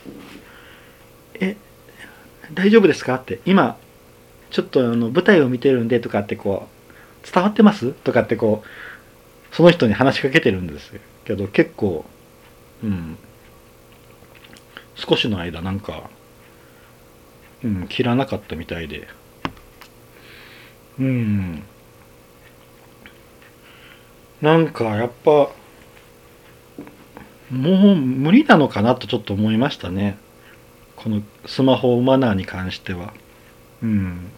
[1.40, 1.56] 「え
[2.54, 3.78] 大丈夫ですか?」って今
[4.50, 6.68] ちょっとあの舞台を見てるんでとかってこ
[7.24, 7.92] う伝わってます？
[7.92, 8.68] とかってこう
[9.52, 10.94] その人に話しかけてるんです
[11.26, 12.06] けど結構
[12.84, 13.18] うん
[14.96, 16.10] 少しの間なんか
[17.64, 19.08] うん切らなかったみたいで。
[21.00, 21.64] うん。
[24.42, 25.50] なんかやっぱ
[27.52, 30.18] もう無理なのかなとちょっと思いましたね。
[30.96, 33.14] このスマホマナーに関しては。
[33.84, 34.32] うん。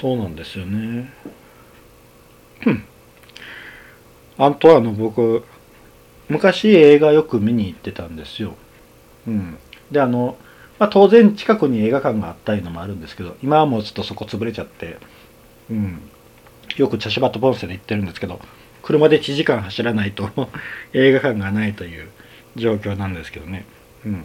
[0.00, 1.12] そうなんですよね。
[4.42, 5.44] あとあの僕
[6.28, 8.54] 昔映画よく見に行ってたんですよ
[9.26, 9.58] うん
[9.90, 10.36] であの、
[10.78, 14.96] まあ、当然近くに映画館があったりのもあるんですけど今はもうちょっとそこ潰れちゃって
[15.70, 16.00] うん
[16.76, 18.40] よく茶芝とポンセで行ってるんですけど
[18.82, 20.30] 車で1時間走らないと
[20.94, 22.08] 映画館がないという
[22.56, 23.66] 状況なんですけどね。
[24.06, 24.24] うん。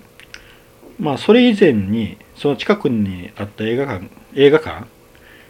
[0.98, 4.86] まあそれ以前にその近くにあった映画館映画館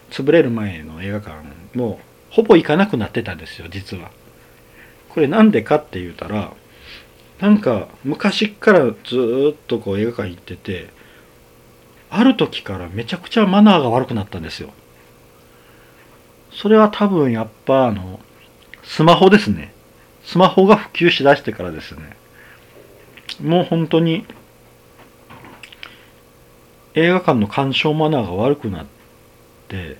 [0.09, 1.43] 潰れる前の映画館
[1.75, 1.99] も
[2.31, 4.09] ほぼ行かなくなってたんですよ実は。
[5.15, 6.53] これなんでかって言うたら
[7.39, 10.89] なんか昔からずっとこう映画館行ってて
[12.09, 14.71] ある時からめちゃくちゃマナーが悪くなったんですよ。
[16.51, 18.19] それは多分やっぱあの
[18.83, 19.73] スマホですね。
[20.23, 22.15] スマホが普及しだしてからですね。
[23.41, 24.25] もう本当に
[26.93, 28.85] 映画館の鑑賞マナーが悪くなっ
[29.67, 29.97] て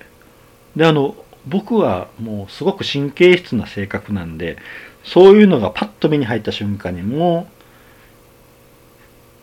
[0.74, 4.56] であの僕はもうすごく神経質な性格なんで
[5.06, 7.48] そういうのがパッと目に入った瞬間にも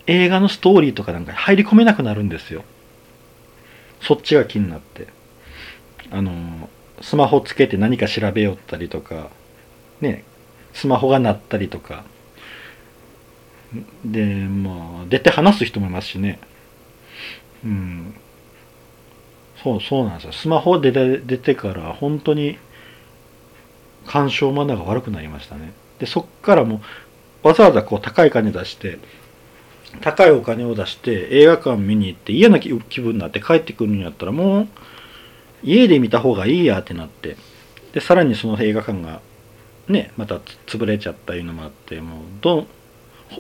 [0.08, 2.66] う映画のストーリーとかなんか入り込めなくなるんですよ。
[4.02, 5.08] そっちが気になって。
[6.12, 6.70] あの
[7.02, 9.30] スマホつけて何か調べよったりとか
[10.00, 10.24] ね
[10.74, 12.04] スマホが鳴ったりとか。
[14.06, 16.40] でまあ出て話す人もいますしね。
[17.64, 18.16] うん。
[19.64, 20.34] そうそうなんですよ。
[20.34, 22.58] スマホで出てから本当に
[24.06, 25.74] 干渉マナーが悪くなりましたね。
[26.00, 26.82] でそっからも
[27.44, 29.00] わざわざこう高い金出して
[30.02, 34.68] 高いお金を出して映画館見に行って嫌な気分になって帰ってくるんやったらもう
[35.64, 37.38] 家で見た方がいいやってなって
[37.94, 39.22] でさらにその映画館が
[39.88, 42.66] ねまた潰れちゃったいうのもあってもうど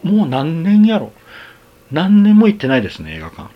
[0.03, 1.11] もう何年やろ？
[1.91, 3.49] 何年も行ってないですね映画館。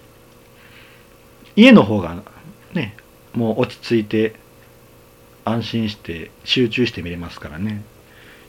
[1.56, 2.24] 家の方が
[2.74, 2.96] ね
[3.34, 4.36] もう落ち着いて
[5.48, 7.84] 安心して集中して見れますからね。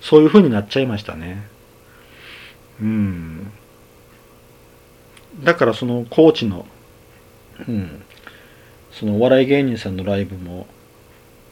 [0.01, 1.47] そういう風になっちゃいましたね。
[2.81, 3.53] うん。
[5.43, 6.67] だからそのコーチの
[7.67, 8.03] うん。
[8.93, 10.67] そのお笑い芸人さんのライブも、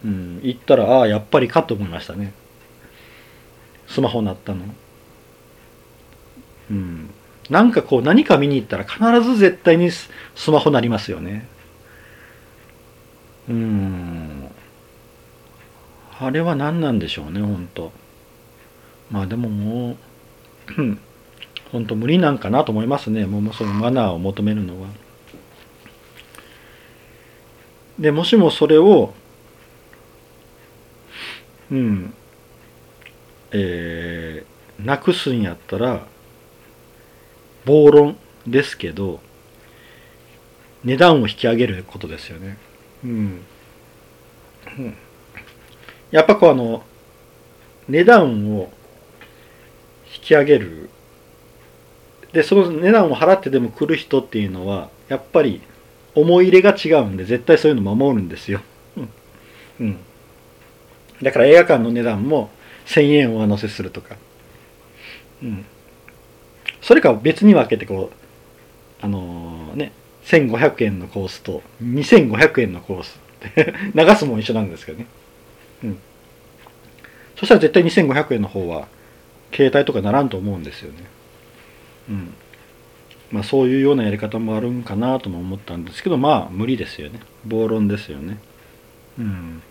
[0.05, 2.33] うん、行ったらああやっぱりかと思いましたね。
[3.87, 4.65] スマホ鳴ったの。
[6.71, 7.11] うん。
[7.51, 10.11] なんかこう何か見に行ったら必ず絶対にス
[10.51, 11.47] マホ鳴りますよね。
[13.49, 14.36] うん。
[16.19, 17.93] あれは何なんでしょうね本当
[19.11, 19.97] まあでももう
[21.73, 24.89] 本当無理なんかなと思いますねもうそのマナーを求めるのは。
[27.99, 29.15] でもしもそれを
[31.71, 32.15] うん
[33.53, 36.07] えー、なくすんやったら
[37.65, 39.21] 暴論ですけど
[40.85, 42.59] 値段を引き上げることですよね。
[43.05, 43.41] うん。
[44.79, 44.97] うん、
[46.11, 46.83] やっぱこうあの
[47.89, 48.71] 値段を
[50.15, 50.91] 引き上げる。
[52.33, 55.63] でその値段を払ってでも来る人っていうのはやっぱり
[56.15, 58.61] 思い入れが違うんで絶対そういうの守るんですよ。
[59.81, 59.99] うん。
[61.23, 62.51] だから映画館の値段も
[62.87, 64.17] 1000円上乗せするとか、
[65.43, 65.65] うん。
[66.81, 69.93] それか別に分けてこうあのーね
[70.25, 75.07] 1500円のコースと2500円のコースって 流すも一緒なんですけどね。
[75.85, 75.99] うん。
[77.37, 78.89] そしたら絶対2500円の方は
[79.53, 81.07] 携帯とかならんと思うんですよね。
[82.09, 82.35] うん。
[83.31, 87.21] まあそういうようなやり方もあるんかなとも思ったんですけどまあ無理ですよね。
[87.45, 88.39] 暴論ですよね。
[89.19, 89.63] うん。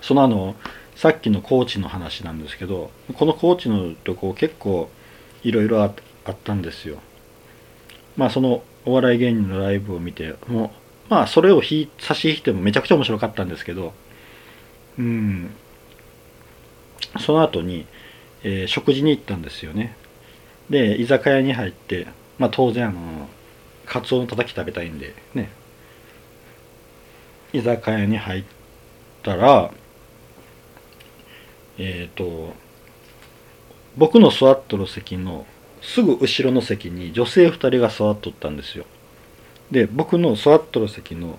[0.00, 0.56] そのあの
[0.94, 4.90] さっきの高知の話なんですけどこの高知の旅行結構
[5.42, 5.94] いろいろあっ
[6.44, 6.98] たんですよ。
[8.16, 10.70] まあそのお笑い芸人のライブを見てもう
[11.08, 11.62] まあそれを
[11.98, 13.94] 差し引いてもめちゃくちゃ面白かったんですけど
[14.98, 15.50] うん。
[17.20, 17.86] その後に、
[18.42, 19.96] えー食事に行ったんですよね。
[20.70, 22.06] で居酒屋に入って
[22.38, 23.28] まあ当然あの
[23.86, 25.50] カツオのたたき食べたいんでね。
[27.52, 28.44] 居酒屋に入っ
[29.22, 29.70] たら
[31.78, 32.54] えっ、と
[33.96, 35.46] 僕の座っとる席の
[35.82, 38.86] すぐ後ろの席に女性2人が座っとったんですよ。
[39.70, 41.38] で僕の座っとる席の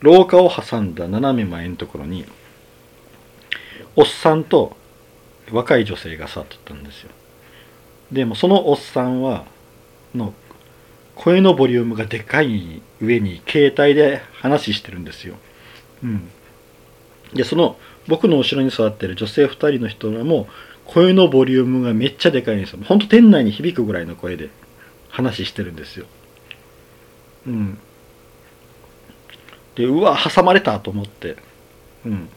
[0.00, 2.24] 廊下を挟んだ斜め前のところに
[3.96, 4.76] おっさんと
[5.50, 7.10] 若い女性が座っとったんですよ。
[8.12, 9.44] でもそのおっさんは
[10.14, 10.34] の
[11.16, 15.36] 声のボリュームがでかい上に携帯で話してるんですよ。
[16.02, 16.30] うん。
[17.34, 17.76] でその
[18.08, 20.48] 僕の後ろに座ってる女性2人の人らも
[20.86, 22.78] 声のボリュームがめっちゃでかいんですよ。
[22.84, 24.50] ほんと店内に響くぐらいの声で
[25.08, 26.06] 話してるんですよ。
[27.46, 27.78] うん。
[29.76, 31.36] でうわ挟まれたと思って。
[32.04, 32.28] うん。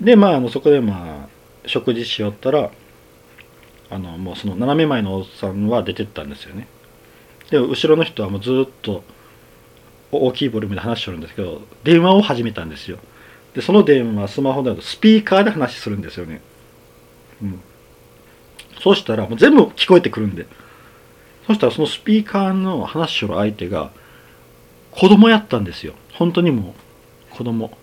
[0.00, 2.70] でまああのそこでまあ食事しよったら
[3.90, 6.66] あのもうその斜め前のおっさんは出てったんですよね。
[7.50, 9.04] で後ろの人はもうずっと
[10.10, 12.98] 大きいボリュームで話してるんですけど電話を始めたんですよ。
[13.54, 16.40] でその電話スマホだとスピーカーで話するんですよね。
[17.42, 17.60] うん。
[18.80, 20.46] そうしたらもう全部聞こえてくるんで。
[21.46, 23.90] そしたらそのスピーカーの話しろ相手が
[24.90, 25.94] 子供やったんですよ。
[26.14, 26.74] 本当にも
[27.32, 27.76] う子供。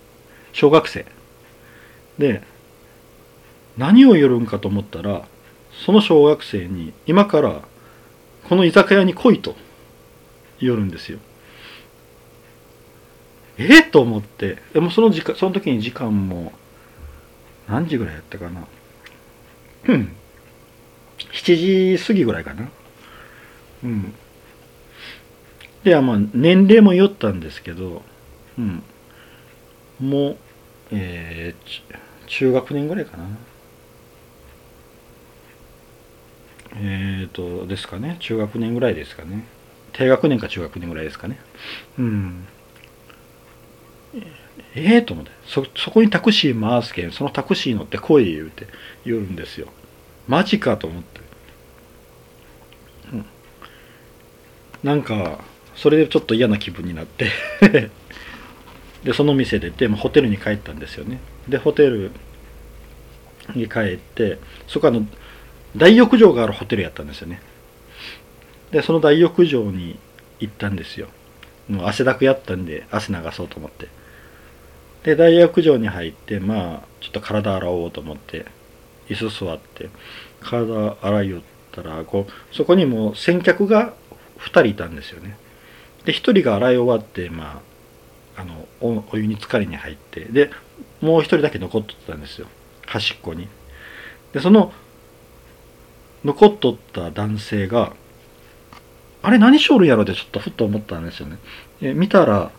[0.53, 1.05] 小学生。
[2.17, 2.43] で
[3.77, 5.25] 何を言るんかと思ったら
[5.85, 7.61] その小学生に今から
[8.47, 9.55] この居酒屋に来いと
[10.59, 11.19] 言るんですよ。
[13.57, 13.79] え？
[13.79, 16.51] っ、と思ってでもその時間その時に時間も
[17.67, 18.67] 何時ぐらいやったかな。
[19.87, 20.15] うん。
[21.31, 22.69] 7時過ぎぐらいかな。
[23.83, 24.13] うん。
[25.83, 28.03] でまあ年齢も酔ったんですけど
[28.57, 28.83] うん。
[29.99, 30.37] もう
[30.91, 33.25] えー、中学年ぐらいかな。
[36.75, 38.17] えーとですかね。
[38.19, 39.45] 中学年ぐらいですかね。
[39.93, 41.39] 低学年か中学年ぐらいですかね。
[41.99, 42.47] うん。
[44.75, 45.31] ええー、と思って。
[45.45, 48.67] そそこにタクシー回すけんそのタクシー乗って来い言うて
[49.05, 49.67] 言うんですよ。
[50.27, 51.21] マジかと思って、
[53.13, 53.25] うん、
[54.83, 55.39] なんか
[55.75, 57.29] それでちょっと嫌な気分になって。
[59.03, 61.19] でその店出てもうホテルに帰ったんですよね。
[61.47, 62.11] でホテル
[63.55, 64.37] に帰って
[64.67, 65.05] そこあの
[65.75, 67.41] 大浴場があるホテルやったんですよね。
[68.71, 69.97] でその大浴場に
[70.39, 71.07] 行ったんですよ。
[71.67, 73.87] もう汗だくやったんで汗流そうと思って。
[75.03, 78.45] で大浴場に入ってまあちょっと体洗おうと思って
[79.09, 79.89] 椅子座って
[80.41, 81.41] 体洗いよっ
[81.71, 83.93] たらこうそこにもう先客が
[84.39, 85.37] 2人いたんですよね。
[86.05, 87.70] で1人が洗い終わってまあ
[88.37, 90.51] あのおお湯に浸かりに入ってで
[91.01, 92.47] もう1人だけ残っとったんですよ。
[92.85, 93.47] 端っこに。
[94.33, 94.73] でその
[96.23, 97.93] 残っとった男性が
[99.23, 101.37] あれ何しょるやろってちょっとふっと思ったんですよね。
[101.81, 102.51] え見たら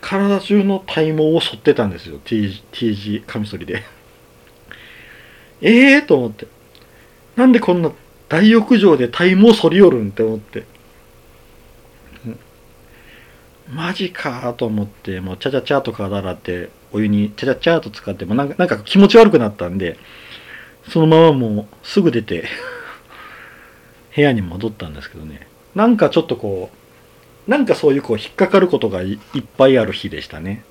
[0.00, 2.18] 体中の体毛を剃ってたんですよ。
[2.24, 3.82] T, T 字カミソリで。
[5.60, 6.46] ええと思って。
[7.36, 7.92] なんでこんな
[8.28, 10.64] 大浴場で体毛剃りよるんって思って、
[13.72, 19.96] マジかと思ってもうチャチャチャとか洗ってお湯にチャチャチャと使ってもなんかなんか気持ち悪くなったんで
[20.88, 22.48] そのままもうすぐ出て
[24.14, 25.46] 部屋に戻ったんですけどね。
[25.74, 26.70] なんかちょっとこ
[27.46, 30.64] うなんかそういうこう引っかかることがいいっぱいある日でしたね。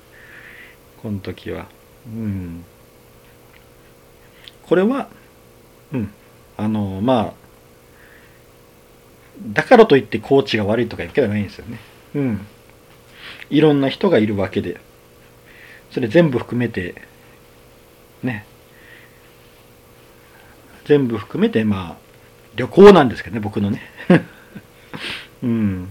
[1.02, 1.66] この時は。
[2.06, 2.64] うん。
[4.62, 5.08] これは
[5.92, 6.10] うん。
[6.58, 7.32] あのまあ
[9.42, 11.78] だからといってコーチが悪いとか言うわけではないんですよね。
[12.14, 12.46] うん。
[13.50, 14.80] いろんな人がいるわけで。
[15.90, 16.94] それ全部含めて
[18.22, 18.46] ね。
[20.84, 21.96] 全部含めてまあ
[22.56, 23.82] 旅行なんですけどね僕のね。
[25.42, 25.88] うん。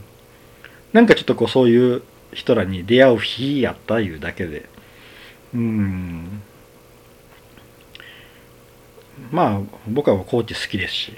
[0.94, 2.04] なんかちょっとこうそういう
[2.34, 4.70] 人らに出会う日やったいうだけで。
[5.54, 6.42] うん。
[9.32, 11.14] まあ僕は高知好きですし。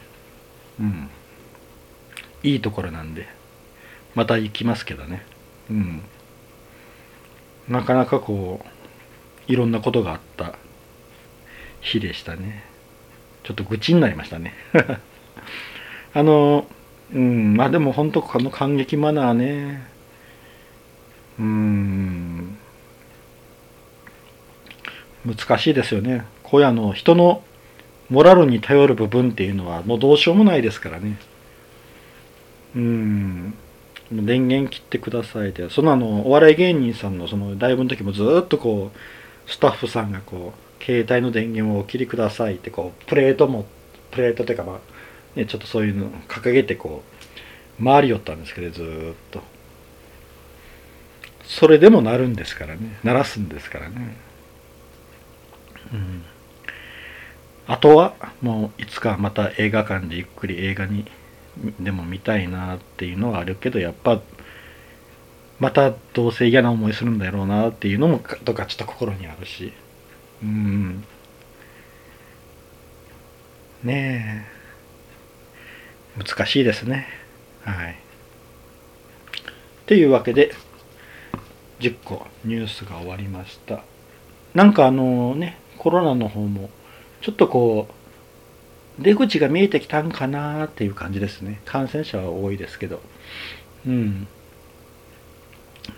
[0.80, 1.10] うん。
[2.44, 3.28] いいところなんで
[4.16, 5.24] また行きますけどね。
[5.70, 6.02] うん。
[7.68, 10.56] なかなかこういろんなことがあった
[11.82, 12.64] 日でしたね。
[13.44, 14.54] ちょっと愚痴になりましたね。
[16.14, 16.68] あの
[17.14, 19.88] うんまあでも本当この感激マナーね。
[21.40, 22.58] うん。
[25.26, 26.26] 難しいですよね。
[26.44, 27.44] こういうあの人の
[28.10, 31.18] モラルに頼る部分っていうのはもうどうしようもないですからね。
[32.76, 33.54] うん。
[34.12, 43.66] 電源切ってくださいでそのあのお笑い芸人さんのそのライブの時もずっとこうスタッフさんがこう携帯の電源をお切りくださいってこうプレートも
[44.12, 47.04] プレートというかまあ、ね、ちょっとそういうの掲げてこ
[47.80, 48.86] う回り寄ったんですけどずっ
[49.32, 49.42] と。
[51.44, 52.98] それでもなるんですからね。
[53.04, 54.16] 鳴らすんですからね。
[55.94, 56.24] うん。
[57.68, 61.06] あとはもういつかまた映画館でゆっくり映画に
[61.80, 64.22] でも見たいなっていうのはあるけどやっぱ
[65.60, 69.74] またどうせ嫌な思いするんだろうなっていうのもとかちょっと心にあるし。
[70.42, 71.04] うん。
[73.84, 74.48] ね
[76.18, 76.24] え。
[76.24, 77.08] 難しいですね。
[77.64, 77.92] はい。
[77.92, 77.96] っ
[79.86, 80.52] ていうわけで
[81.80, 83.84] 10個ニュースが終わりました。
[84.56, 86.70] なんかあのねコロナの方も
[87.22, 87.94] ちょっとこう
[89.02, 91.62] 出口が見えてきたんかなっていう感じですね。
[91.66, 93.02] 感染者は多いですけど。
[93.86, 94.28] うん。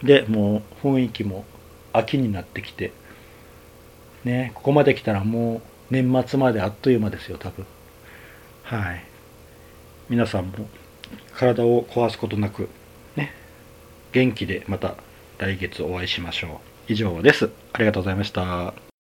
[0.02, 1.46] でもう雰囲気も
[1.92, 2.92] 秋になってきて。
[4.24, 5.62] ねここまで来たらもう
[5.94, 7.66] 年末まであっという間ですよ多分。
[8.64, 9.04] はい。
[10.10, 10.68] 皆さんも
[11.34, 12.70] 体を壊すことなく
[13.16, 13.34] ね。
[14.12, 14.96] 元気でまた
[15.38, 16.92] 来月お会いしましょう。
[16.92, 17.50] 以上です。
[17.74, 18.93] ありがとうございました。